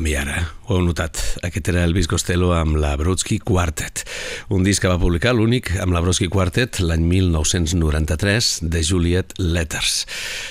Canvi 0.00 0.14
ara, 0.16 0.38
ho 0.64 0.78
heu 0.78 0.84
notat. 0.86 1.18
Aquest 1.44 1.66
era 1.68 1.82
Elvis 1.84 2.06
Costello 2.08 2.54
amb 2.56 2.78
la 2.80 2.94
Brodsky 2.96 3.36
Quartet, 3.44 4.06
un 4.48 4.64
disc 4.64 4.80
que 4.80 4.88
va 4.88 4.96
publicar 4.96 5.34
l'únic 5.36 5.74
amb 5.76 5.92
la 5.92 6.00
Brodsky 6.00 6.30
Quartet 6.32 6.78
l'any 6.80 7.04
1993 7.04 8.48
de 8.64 8.80
Juliet 8.80 9.34
Letters. 9.36 10.06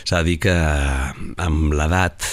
S'ha 0.06 0.20
de 0.22 0.28
dir 0.28 0.36
que 0.44 0.54
amb 0.54 1.74
l'edat 1.74 2.28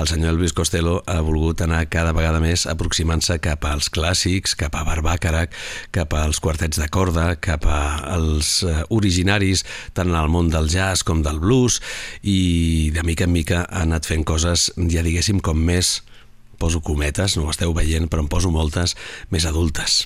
el 0.00 0.08
senyor 0.08 0.32
Elvis 0.32 0.54
Costello 0.56 1.02
ha 1.04 1.18
volgut 1.20 1.60
anar 1.66 1.82
cada 1.92 2.16
vegada 2.16 2.40
més 2.40 2.64
aproximant-se 2.64 3.36
cap 3.44 3.68
als 3.68 3.92
clàssics, 3.92 4.56
cap 4.56 4.80
a 4.80 4.86
Barbàcarac, 4.88 5.52
cap 5.92 6.16
als 6.16 6.40
quartets 6.40 6.80
de 6.80 6.88
corda, 6.88 7.34
cap 7.36 7.68
als 7.68 8.62
eh, 8.64 8.80
originaris 8.88 9.66
tant 9.92 10.08
en 10.08 10.16
el 10.16 10.32
món 10.32 10.48
del 10.48 10.72
jazz 10.72 11.04
com 11.04 11.20
del 11.20 11.44
blues 11.44 11.82
i 12.22 12.88
de 12.96 13.04
mica 13.04 13.28
en 13.28 13.36
mica 13.36 13.62
ha 13.68 13.84
anat 13.84 14.08
fent 14.08 14.24
coses, 14.24 14.70
ja 14.88 15.04
diguéssim, 15.04 15.44
com 15.44 15.60
més 15.60 15.98
poso 16.58 16.80
cometes, 16.84 17.36
no 17.36 17.46
ho 17.46 17.52
esteu 17.52 17.74
veient, 17.76 18.08
però 18.10 18.24
en 18.24 18.30
poso 18.32 18.50
moltes 18.54 18.96
més 19.34 19.46
adultes. 19.48 20.04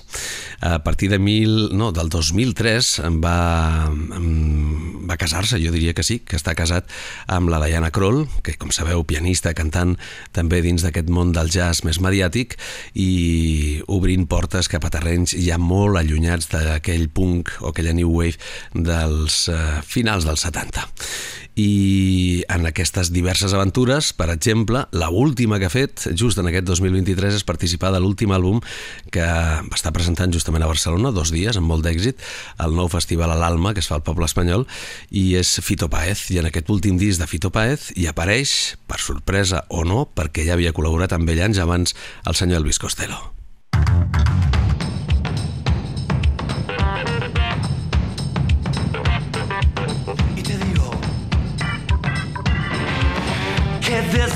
A 0.61 0.79
partir 0.83 1.09
de 1.11 1.19
mil, 1.19 1.69
no, 1.77 1.91
del 1.95 2.09
2003 2.11 2.91
em 3.07 3.19
va, 3.23 3.89
em 3.89 5.07
va 5.09 5.17
casar-se, 5.19 5.59
jo 5.61 5.73
diria 5.75 5.95
que 5.95 6.05
sí, 6.05 6.19
que 6.19 6.37
està 6.39 6.55
casat 6.57 6.89
amb 7.27 7.51
la 7.51 7.61
Diana 7.63 7.91
Kroll, 7.95 8.25
que 8.43 8.55
com 8.59 8.73
sabeu, 8.75 9.03
pianista, 9.07 9.53
cantant 9.57 9.95
també 10.35 10.61
dins 10.65 10.83
d'aquest 10.85 11.09
món 11.13 11.33
del 11.35 11.51
jazz 11.53 11.83
més 11.87 12.01
mediàtic 12.03 12.57
i 12.99 13.81
obrint 13.87 14.27
portes 14.29 14.69
cap 14.71 14.85
a 14.85 14.93
terrenys 14.93 15.35
ja 15.39 15.59
molt 15.61 15.99
allunyats 15.99 16.51
d'aquell 16.51 17.07
punk 17.13 17.53
o 17.61 17.71
aquella 17.71 17.95
new 17.95 18.11
wave 18.11 18.37
dels 18.73 19.47
eh, 19.51 19.79
finals 19.85 20.27
dels 20.27 20.45
70 20.47 20.87
i 21.59 22.43
en 22.47 22.67
aquestes 22.69 23.11
diverses 23.11 23.53
aventures, 23.55 24.11
per 24.15 24.29
exemple, 24.31 24.85
la 24.95 25.09
última 25.09 25.59
que 25.59 25.67
ha 25.67 25.73
fet, 25.73 26.05
just 26.15 26.39
en 26.39 26.47
aquest 26.47 26.67
2023, 26.69 27.39
és 27.39 27.47
participar 27.47 27.91
de 27.91 27.99
l'últim 27.99 28.31
àlbum 28.35 28.61
que 29.11 29.25
estar 29.75 29.91
presentant 29.95 30.31
justament 30.35 30.63
a 30.63 30.69
Barcelona, 30.71 31.11
dos 31.15 31.33
dies, 31.35 31.59
amb 31.59 31.67
molt 31.71 31.83
d'èxit, 31.85 32.21
el 32.63 32.77
nou 32.77 32.87
festival 32.91 33.33
a 33.33 33.39
l'Alma, 33.39 33.73
que 33.75 33.83
es 33.83 33.89
fa 33.91 33.99
al 33.99 34.05
poble 34.07 34.29
espanyol, 34.29 34.67
i 35.11 35.33
és 35.39 35.57
Fito 35.65 35.89
Paez, 35.91 36.29
i 36.31 36.39
en 36.39 36.47
aquest 36.51 36.71
últim 36.71 36.99
disc 37.01 37.19
de 37.19 37.27
Fito 37.27 37.51
Paez 37.51 37.91
hi 37.97 38.07
apareix, 38.11 38.77
per 38.87 39.01
sorpresa 39.03 39.65
o 39.69 39.83
no, 39.87 40.05
perquè 40.15 40.47
ja 40.47 40.55
havia 40.55 40.75
col·laborat 40.75 41.17
amb 41.17 41.35
ell 41.35 41.43
anys 41.49 41.59
abans, 41.65 41.97
el 42.25 42.39
senyor 42.39 42.63
Elvis 42.63 42.79
Costello. 42.79 43.38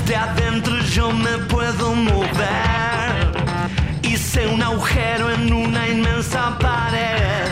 Desde 0.04 0.16
adentro 0.16 0.78
yo 0.80 1.10
me 1.10 1.38
puedo 1.48 1.94
mover. 1.94 3.32
Hice 4.02 4.46
un 4.46 4.62
agujero 4.62 5.30
en 5.30 5.52
una 5.52 5.88
inmensa 5.88 6.58
pared. 6.58 7.46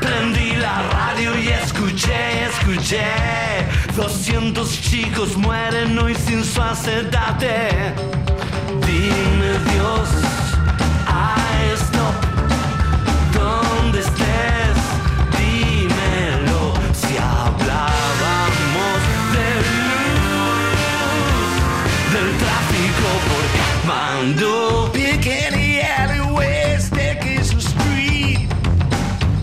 Prendí 0.00 0.56
la 0.56 0.82
radio 0.90 1.38
y 1.38 1.48
escuché, 1.48 2.44
escuché. 2.46 3.04
200 3.96 4.80
chicos 4.80 5.36
mueren 5.36 5.98
hoy 5.98 6.14
sin 6.14 6.42
su 6.42 6.62
acedate. 6.62 7.92
Dime 8.86 9.52
Dios, 9.72 10.08
I 11.06 11.74
stop. 11.76 12.31
Por 24.22 24.28
Mando. 24.28 24.90
Pick 24.92 25.26
any 25.26 25.80
alleyway, 25.80 26.76
staircase 26.78 27.54
or 27.54 27.60
street. 27.60 28.48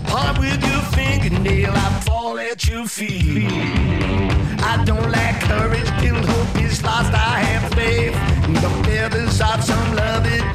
Point 0.06 0.38
with 0.38 0.62
your 0.62 0.82
fingernail, 0.92 1.72
I 1.72 2.00
fall 2.04 2.38
at 2.38 2.66
your 2.68 2.86
feet. 2.86 3.50
I 4.62 4.82
don't 4.84 5.10
lack 5.10 5.40
courage 5.42 5.90
till 6.00 6.14
hope 6.14 6.62
is 6.62 6.82
lost. 6.82 7.12
I 7.12 7.40
have 7.40 7.72
faith 7.74 8.14
the 8.52 8.70
feathers 8.84 9.40
of 9.40 9.64
some 9.64 9.96
lovely 9.96 10.38
dove, 10.38 10.49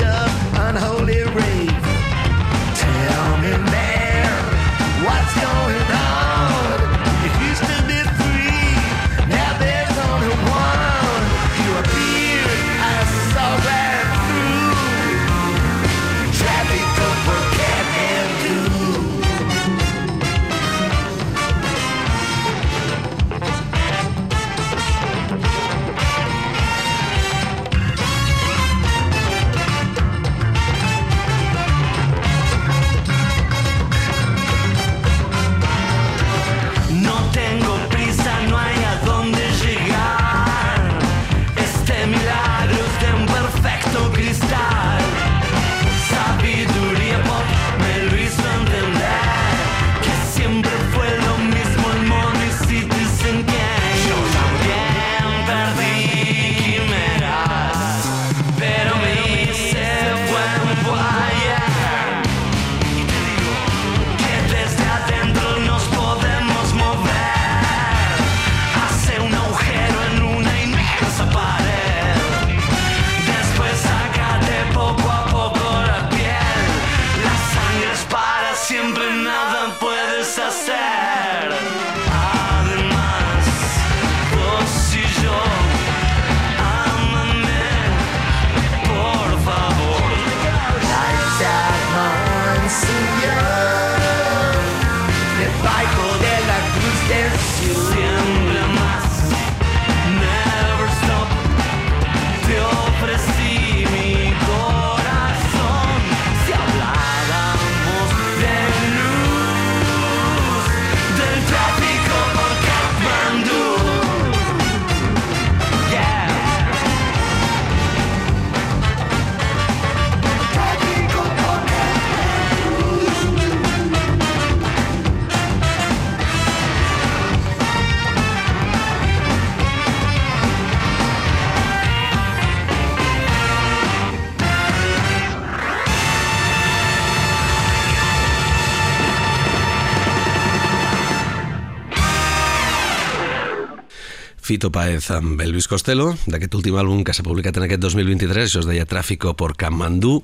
Fito 144.66 144.72
Paez 144.74 145.12
amb 145.14 145.38
Elvis 145.46 145.68
Costello, 145.70 146.08
d'aquest 146.26 146.56
últim 146.58 146.74
àlbum 146.82 147.04
que 147.06 147.14
s'ha 147.14 147.22
publicat 147.22 147.60
en 147.60 147.68
aquest 147.68 147.84
2023, 147.84 148.48
això 148.48 148.64
es 148.64 148.66
deia 148.66 148.88
Tráfico 148.90 149.36
por 149.38 149.54
Kamandú, 149.54 150.24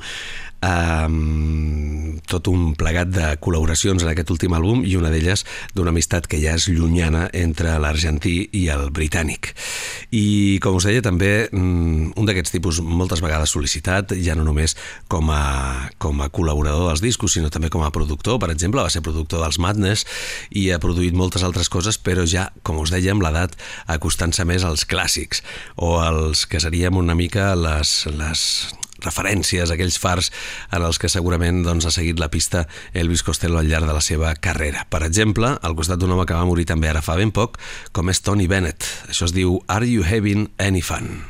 um, 0.61 2.19
tot 2.29 2.47
un 2.51 2.71
plegat 2.79 3.09
de 3.11 3.27
col·laboracions 3.41 4.03
en 4.03 4.11
aquest 4.11 4.31
últim 4.33 4.53
àlbum 4.55 4.83
i 4.87 4.95
una 4.99 5.11
d'elles 5.13 5.43
d'una 5.75 5.91
amistat 5.93 6.27
que 6.29 6.39
ja 6.41 6.55
és 6.57 6.67
llunyana 6.71 7.27
entre 7.37 7.77
l'argentí 7.81 8.35
i 8.57 8.67
el 8.73 8.89
britànic. 8.93 9.51
I, 10.15 10.59
com 10.63 10.77
us 10.77 10.87
deia, 10.87 11.03
també 11.03 11.49
mm, 11.49 12.13
un 12.19 12.29
d'aquests 12.29 12.55
tipus 12.55 12.81
moltes 12.85 13.23
vegades 13.23 13.53
sol·licitat, 13.55 14.15
ja 14.23 14.35
no 14.37 14.45
només 14.47 14.77
com 15.11 15.31
a, 15.33 15.89
com 16.01 16.21
a 16.21 16.29
col·laborador 16.33 16.89
dels 16.89 17.03
discos, 17.03 17.35
sinó 17.35 17.51
també 17.53 17.71
com 17.73 17.83
a 17.85 17.91
productor. 17.93 18.39
Per 18.41 18.51
exemple, 18.53 18.83
va 18.83 18.93
ser 18.93 19.03
productor 19.05 19.43
dels 19.43 19.59
Madness 19.61 20.05
i 20.51 20.69
ha 20.71 20.81
produït 20.83 21.17
moltes 21.17 21.45
altres 21.47 21.71
coses, 21.71 21.99
però 21.99 22.25
ja, 22.27 22.49
com 22.63 22.79
us 22.81 22.93
deia, 22.93 23.15
amb 23.15 23.25
l'edat 23.25 23.57
acostant-se 23.91 24.45
més 24.47 24.63
als 24.67 24.85
clàssics 24.87 25.41
o 25.75 25.97
als 25.99 26.45
que 26.47 26.61
seríem 26.63 26.95
una 26.99 27.15
mica 27.17 27.51
les, 27.57 28.05
les 28.15 28.45
referències, 29.05 29.71
aquells 29.71 29.99
fars 30.01 30.31
en 30.71 30.85
els 30.85 30.99
que 31.01 31.09
segurament 31.11 31.63
doncs, 31.65 31.87
ha 31.87 31.93
seguit 31.93 32.19
la 32.19 32.31
pista 32.31 32.67
Elvis 32.93 33.23
Costello 33.23 33.59
al 33.59 33.69
llarg 33.69 33.89
de 33.89 33.97
la 33.97 34.03
seva 34.05 34.33
carrera. 34.35 34.85
Per 34.89 35.03
exemple, 35.07 35.55
al 35.61 35.75
costat 35.75 35.99
d'un 36.01 36.11
home 36.11 36.25
que 36.25 36.37
va 36.37 36.47
morir 36.47 36.67
també 36.69 36.89
ara 36.91 37.03
fa 37.05 37.17
ben 37.19 37.31
poc, 37.35 37.59
com 37.91 38.09
és 38.09 38.21
Tony 38.21 38.47
Bennett. 38.51 38.87
Això 39.09 39.27
es 39.29 39.35
diu 39.35 39.61
Are 39.67 39.87
You 39.87 40.05
Having 40.07 40.51
Any 40.59 40.81
Fun? 40.81 41.23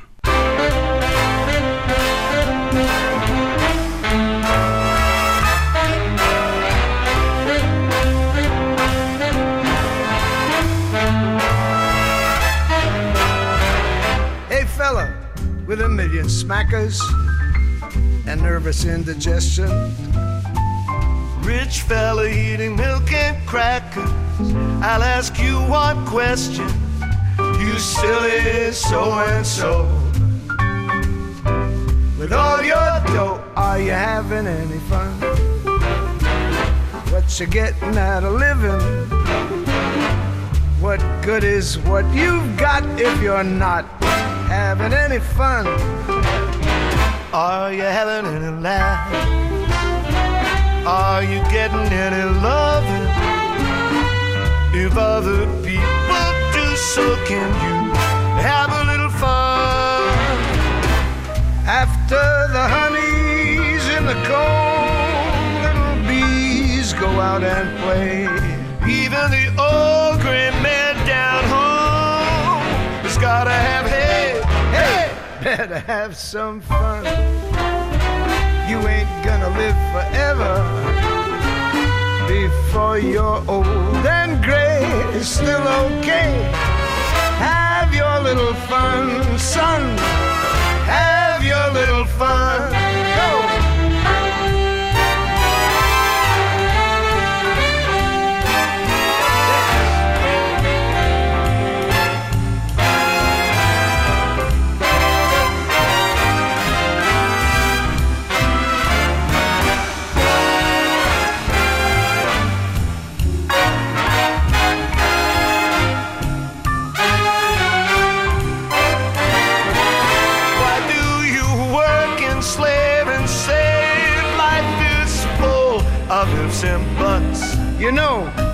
Hey, 14.51 14.65
fella, 14.77 15.07
with 15.65 15.81
a 15.81 15.89
million 15.89 16.27
smackers 16.29 16.99
and 18.31 18.41
nervous 18.43 18.85
indigestion. 18.85 19.69
Rich 21.41 21.81
fella 21.81 22.29
eating 22.29 22.77
milk 22.77 23.11
and 23.11 23.45
crackers. 23.45 24.09
I'll 24.81 25.03
ask 25.03 25.37
you 25.37 25.55
one 25.67 26.05
question. 26.05 26.65
You 27.59 27.77
silly 27.77 28.71
so 28.71 29.11
and 29.27 29.45
so. 29.45 29.83
With 32.17 32.31
all 32.31 32.63
your 32.63 32.93
dough, 33.07 33.43
are 33.57 33.81
you 33.81 33.91
having 33.91 34.47
any 34.47 34.79
fun? 34.91 35.11
What 37.11 37.37
you 37.37 37.47
getting 37.47 37.97
out 37.97 38.23
of 38.23 38.33
living? 38.39 38.81
What 40.79 41.01
good 41.21 41.43
is 41.43 41.77
what 41.79 42.05
you've 42.13 42.55
got 42.55 42.83
if 42.97 43.21
you're 43.21 43.43
not 43.43 43.83
having 44.47 44.93
any 44.93 45.19
fun? 45.19 45.65
Are 47.33 47.71
you 47.71 47.83
having 47.83 48.29
any 48.29 48.61
laugh? 48.61 49.07
Are 50.85 51.23
you 51.23 51.39
getting 51.49 51.87
any 51.87 52.25
loving? 52.41 53.07
If 54.73 54.97
other 54.97 55.45
people 55.63 56.33
do, 56.51 56.75
so 56.75 57.15
can 57.25 57.47
you 57.63 57.93
have 58.43 58.69
a 58.73 58.83
little 58.83 59.09
fun. 59.11 60.03
After 61.65 62.19
the 62.51 62.67
honey's 62.67 63.87
in 63.95 64.05
the 64.05 64.19
comb, 64.27 65.63
little 65.63 66.07
bees 66.09 66.91
go 66.91 67.07
out 67.07 67.45
and 67.45 67.79
play. 67.79 68.23
Even 68.91 69.31
the 69.31 69.47
old 69.55 70.19
gray 70.19 70.51
man 70.61 70.95
down 71.07 71.45
home 71.45 72.61
has 73.03 73.17
gotta 73.17 73.51
have. 73.51 73.90
Better 75.57 75.79
have 75.79 76.15
some 76.15 76.61
fun. 76.61 77.03
You 78.69 78.77
ain't 78.87 79.25
gonna 79.25 79.49
live 79.59 79.75
forever. 79.91 80.53
Before 82.25 82.97
you're 82.97 83.43
old 83.49 84.05
and 84.07 84.41
gray, 84.41 84.79
it's 85.13 85.27
still 85.27 85.67
okay. 85.83 86.31
Have 87.49 87.93
your 87.93 88.21
little 88.21 88.53
fun, 88.71 89.37
son. 89.37 89.97
Have 90.87 91.43
your 91.43 91.69
little 91.73 92.05
fun. 92.05 92.90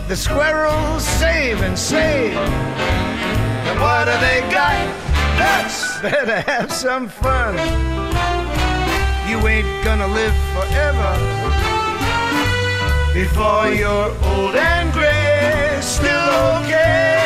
The 0.08 0.16
squirrels 0.16 1.03
save 1.03 1.62
and 1.62 1.78
save. 1.78 2.34
And 2.34 3.80
what 3.80 4.05
do 4.05 4.16
they 4.22 4.39
got? 4.49 4.80
Nuts! 5.38 5.99
Better 6.01 6.39
have 6.49 6.72
some 6.72 7.10
fun. 7.10 7.55
You 9.30 9.45
ain't 9.45 9.84
gonna 9.84 10.08
live 10.08 10.34
forever. 10.55 11.12
Before 13.14 13.68
you're 13.68 14.12
old 14.32 14.55
and 14.55 14.93
gray, 14.93 15.78
still 15.82 16.30
okay. 16.62 17.20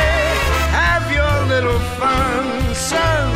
Have 0.74 1.06
your 1.12 1.46
little 1.54 1.78
fun, 2.00 2.74
son. 2.74 3.31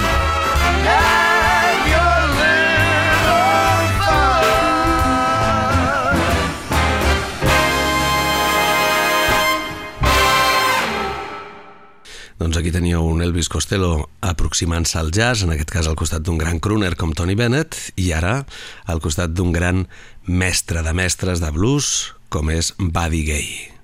Doncs 12.37 12.59
aquí 12.61 12.69
teníeu 12.73 13.07
un 13.09 13.23
Elvis 13.25 13.49
Costello 13.49 14.11
aproximant-se 14.21 14.99
al 15.01 15.09
jazz, 15.15 15.47
en 15.47 15.55
aquest 15.55 15.73
cas 15.73 15.87
al 15.89 15.97
costat 15.97 16.27
d'un 16.27 16.37
gran 16.37 16.61
crooner 16.61 16.93
com 17.01 17.15
Tony 17.17 17.37
Bennett, 17.39 17.79
i 17.97 18.11
ara 18.13 18.43
al 18.85 19.01
costat 19.01 19.33
d'un 19.33 19.55
gran 19.57 19.87
mestre 20.27 20.85
de 20.85 20.93
mestres 20.93 21.41
de 21.41 21.55
blues 21.55 22.13
com 22.29 22.53
és 22.53 22.75
Buddy 22.77 23.25
Gay. 23.31 23.76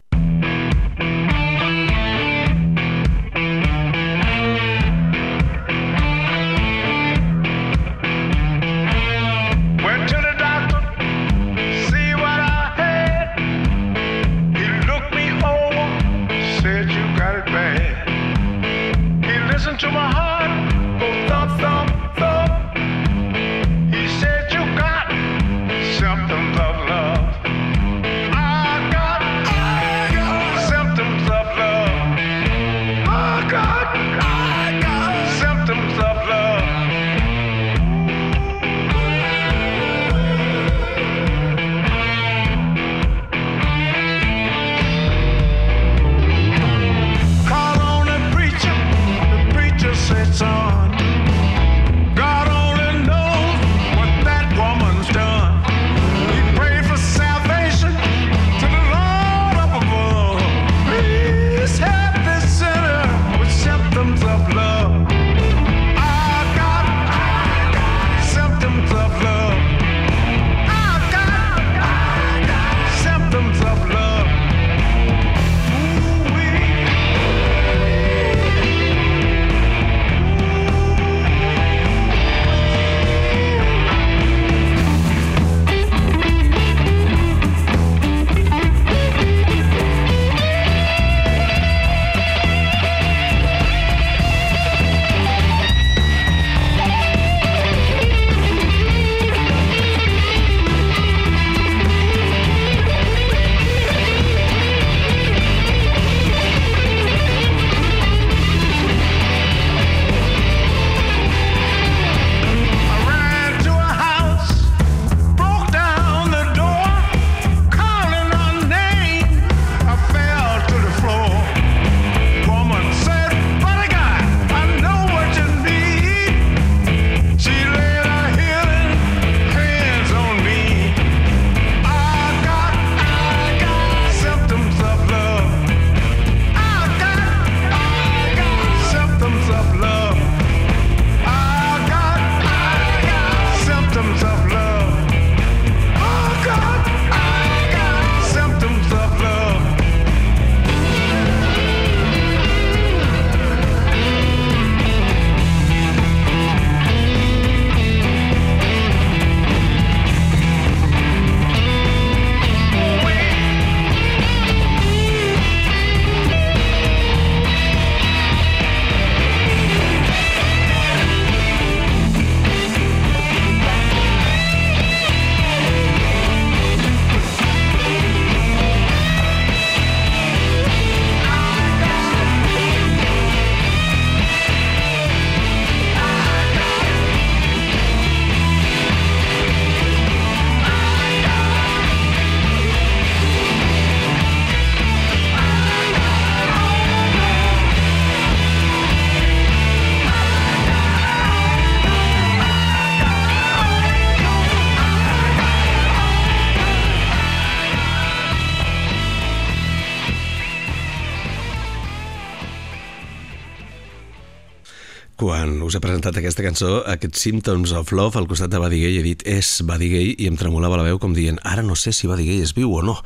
Us 215.73 215.79
he 215.79 215.81
presentat 215.81 216.19
aquesta 216.21 216.43
cançó, 216.45 216.83
aquest 216.85 217.17
Symptoms 217.17 217.71
of 217.73 217.95
Love, 217.97 218.19
al 218.21 218.27
costat 218.29 218.51
de 218.53 218.59
Buddy 218.61 218.83
Gay, 218.83 218.99
he 218.99 219.05
dit 219.07 219.23
és 219.25 219.49
Buddy 219.65 219.89
Gay 219.89 220.11
i 220.21 220.27
em 220.29 220.37
tremolava 220.37 220.77
la 220.77 220.85
veu 220.85 220.99
com 221.01 221.15
dient 221.17 221.39
ara 221.49 221.65
no 221.65 221.73
sé 221.81 221.95
si 221.97 222.11
Buddy 222.11 222.27
Gay 222.29 222.43
és 222.45 222.53
viu 222.53 222.75
o 222.77 222.83
no. 222.85 222.99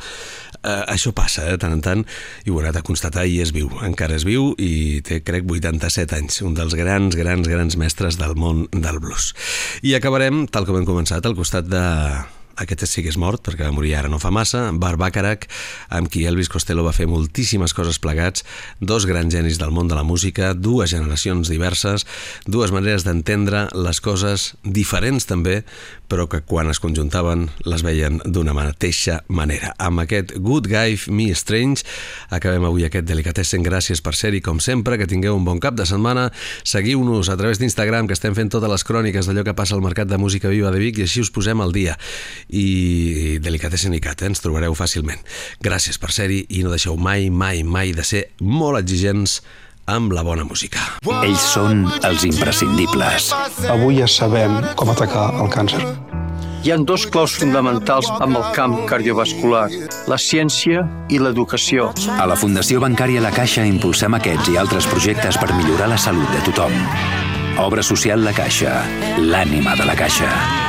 Uh, 0.67 0.83
això 0.91 1.13
passa, 1.15 1.45
eh, 1.47 1.53
de 1.55 1.61
tant 1.63 1.77
en 1.77 1.85
tant, 1.85 2.03
i 2.43 2.51
ho 2.51 2.59
he 2.59 2.65
anat 2.65 2.81
a 2.81 2.83
constatar 2.83 3.23
i 3.31 3.39
és 3.45 3.53
viu. 3.55 3.71
Encara 3.87 4.17
és 4.19 4.27
viu 4.27 4.49
i 4.59 4.99
té, 5.07 5.21
crec, 5.23 5.47
87 5.47 6.17
anys. 6.19 6.41
Un 6.43 6.57
dels 6.59 6.75
grans, 6.75 7.15
grans, 7.15 7.47
grans 7.47 7.79
mestres 7.79 8.19
del 8.19 8.35
món 8.35 8.65
del 8.75 8.99
blues. 8.99 9.31
I 9.87 9.95
acabarem, 9.95 10.49
tal 10.51 10.67
com 10.67 10.81
hem 10.81 10.89
començat, 10.89 11.23
al 11.23 11.39
costat 11.39 11.71
de 11.71 11.85
aquest 12.57 12.87
sí 12.89 13.05
que 13.05 13.13
és 13.13 13.19
mort, 13.21 13.43
perquè 13.45 13.67
va 13.67 13.75
morir 13.75 13.95
ara 13.97 14.11
no 14.13 14.21
fa 14.23 14.33
massa, 14.35 14.71
Bar 14.73 14.97
Bacharach, 15.01 15.47
amb 15.89 16.11
qui 16.13 16.25
Elvis 16.29 16.51
Costello 16.53 16.85
va 16.87 16.95
fer 16.97 17.09
moltíssimes 17.11 17.75
coses 17.77 18.01
plegats, 18.03 18.45
dos 18.81 19.07
grans 19.07 19.33
genis 19.35 19.61
del 19.61 19.75
món 19.75 19.89
de 19.89 19.99
la 19.99 20.07
música, 20.07 20.55
dues 20.55 20.91
generacions 20.95 21.51
diverses, 21.53 22.07
dues 22.47 22.73
maneres 22.75 23.05
d'entendre 23.07 23.67
les 23.75 24.01
coses 24.01 24.55
diferents 24.65 25.29
també, 25.29 25.63
però 26.07 26.29
que 26.31 26.41
quan 26.47 26.71
es 26.71 26.81
conjuntaven 26.81 27.49
les 27.67 27.83
veien 27.83 28.21
d'una 28.25 28.55
mateixa 28.55 29.21
manera. 29.29 29.73
Amb 29.83 30.05
aquest 30.05 30.37
Good 30.39 30.69
Guy 30.71 30.99
Me 31.11 31.29
Strange 31.35 31.83
acabem 32.31 32.65
avui 32.67 32.87
aquest 32.87 33.07
Delicatessen. 33.07 33.65
Gràcies 33.67 34.03
per 34.03 34.15
ser-hi, 34.15 34.41
com 34.45 34.61
sempre, 34.63 34.99
que 34.99 35.09
tingueu 35.11 35.37
un 35.37 35.45
bon 35.47 35.61
cap 35.63 35.75
de 35.79 35.87
setmana. 35.89 36.29
Seguiu-nos 36.65 37.31
a 37.31 37.37
través 37.39 37.59
d'Instagram, 37.59 38.07
que 38.07 38.15
estem 38.15 38.37
fent 38.39 38.53
totes 38.55 38.71
les 38.71 38.87
cròniques 38.87 39.27
d'allò 39.27 39.45
que 39.47 39.57
passa 39.59 39.75
al 39.75 39.83
Mercat 39.83 40.11
de 40.11 40.19
Música 40.19 40.51
Viva 40.53 40.71
de 40.71 40.83
Vic 40.83 41.01
i 41.01 41.07
així 41.07 41.25
us 41.27 41.33
posem 41.35 41.61
al 41.61 41.75
dia. 41.75 41.99
I 42.49 43.39
Delicatessen 43.43 43.95
i 43.97 44.01
Cat, 44.03 44.23
eh? 44.23 44.31
ens 44.31 44.43
trobareu 44.45 44.75
fàcilment. 44.79 45.23
Gràcies 45.65 45.99
per 45.99 46.13
ser-hi 46.15 46.45
i 46.49 46.63
no 46.65 46.75
deixeu 46.75 46.97
mai, 46.97 47.31
mai, 47.31 47.63
mai 47.67 47.95
de 47.97 48.05
ser 48.07 48.27
molt 48.41 48.79
exigents 48.81 49.41
amb 49.87 50.13
la 50.13 50.23
bona 50.27 50.45
música. 50.45 50.83
Ells 51.23 51.47
són 51.55 51.87
els 52.05 52.27
imprescindibles. 52.27 53.31
Avui 53.71 54.03
ja 54.03 54.11
sabem 54.11 54.59
com 54.79 54.91
atacar 54.91 55.31
el 55.41 55.51
càncer. 55.53 55.83
Hi 56.67 56.73
han 56.75 56.83
dos 56.83 57.05
claus 57.15 57.37
fonamentals 57.39 58.09
amb 58.11 58.41
el 58.41 58.47
camp 58.57 58.75
cardiovascular, 58.91 59.69
la 60.11 60.19
ciència 60.19 60.83
i 61.15 61.21
l'educació. 61.23 61.93
A 62.19 62.27
la 62.27 62.35
Fundació 62.35 62.83
Bancària 62.83 63.23
La 63.23 63.31
Caixa 63.31 63.63
impulsem 63.63 64.19
aquests 64.19 64.51
i 64.51 64.59
altres 64.59 64.91
projectes 64.91 65.39
per 65.39 65.53
millorar 65.55 65.93
la 65.95 66.03
salut 66.09 66.27
de 66.35 66.43
tothom. 66.51 66.75
Obra 67.63 67.87
social 67.87 68.27
La 68.27 68.35
Caixa, 68.35 68.81
l'ànima 69.23 69.79
de 69.79 69.87
la 69.87 69.95
Caixa. 69.95 70.66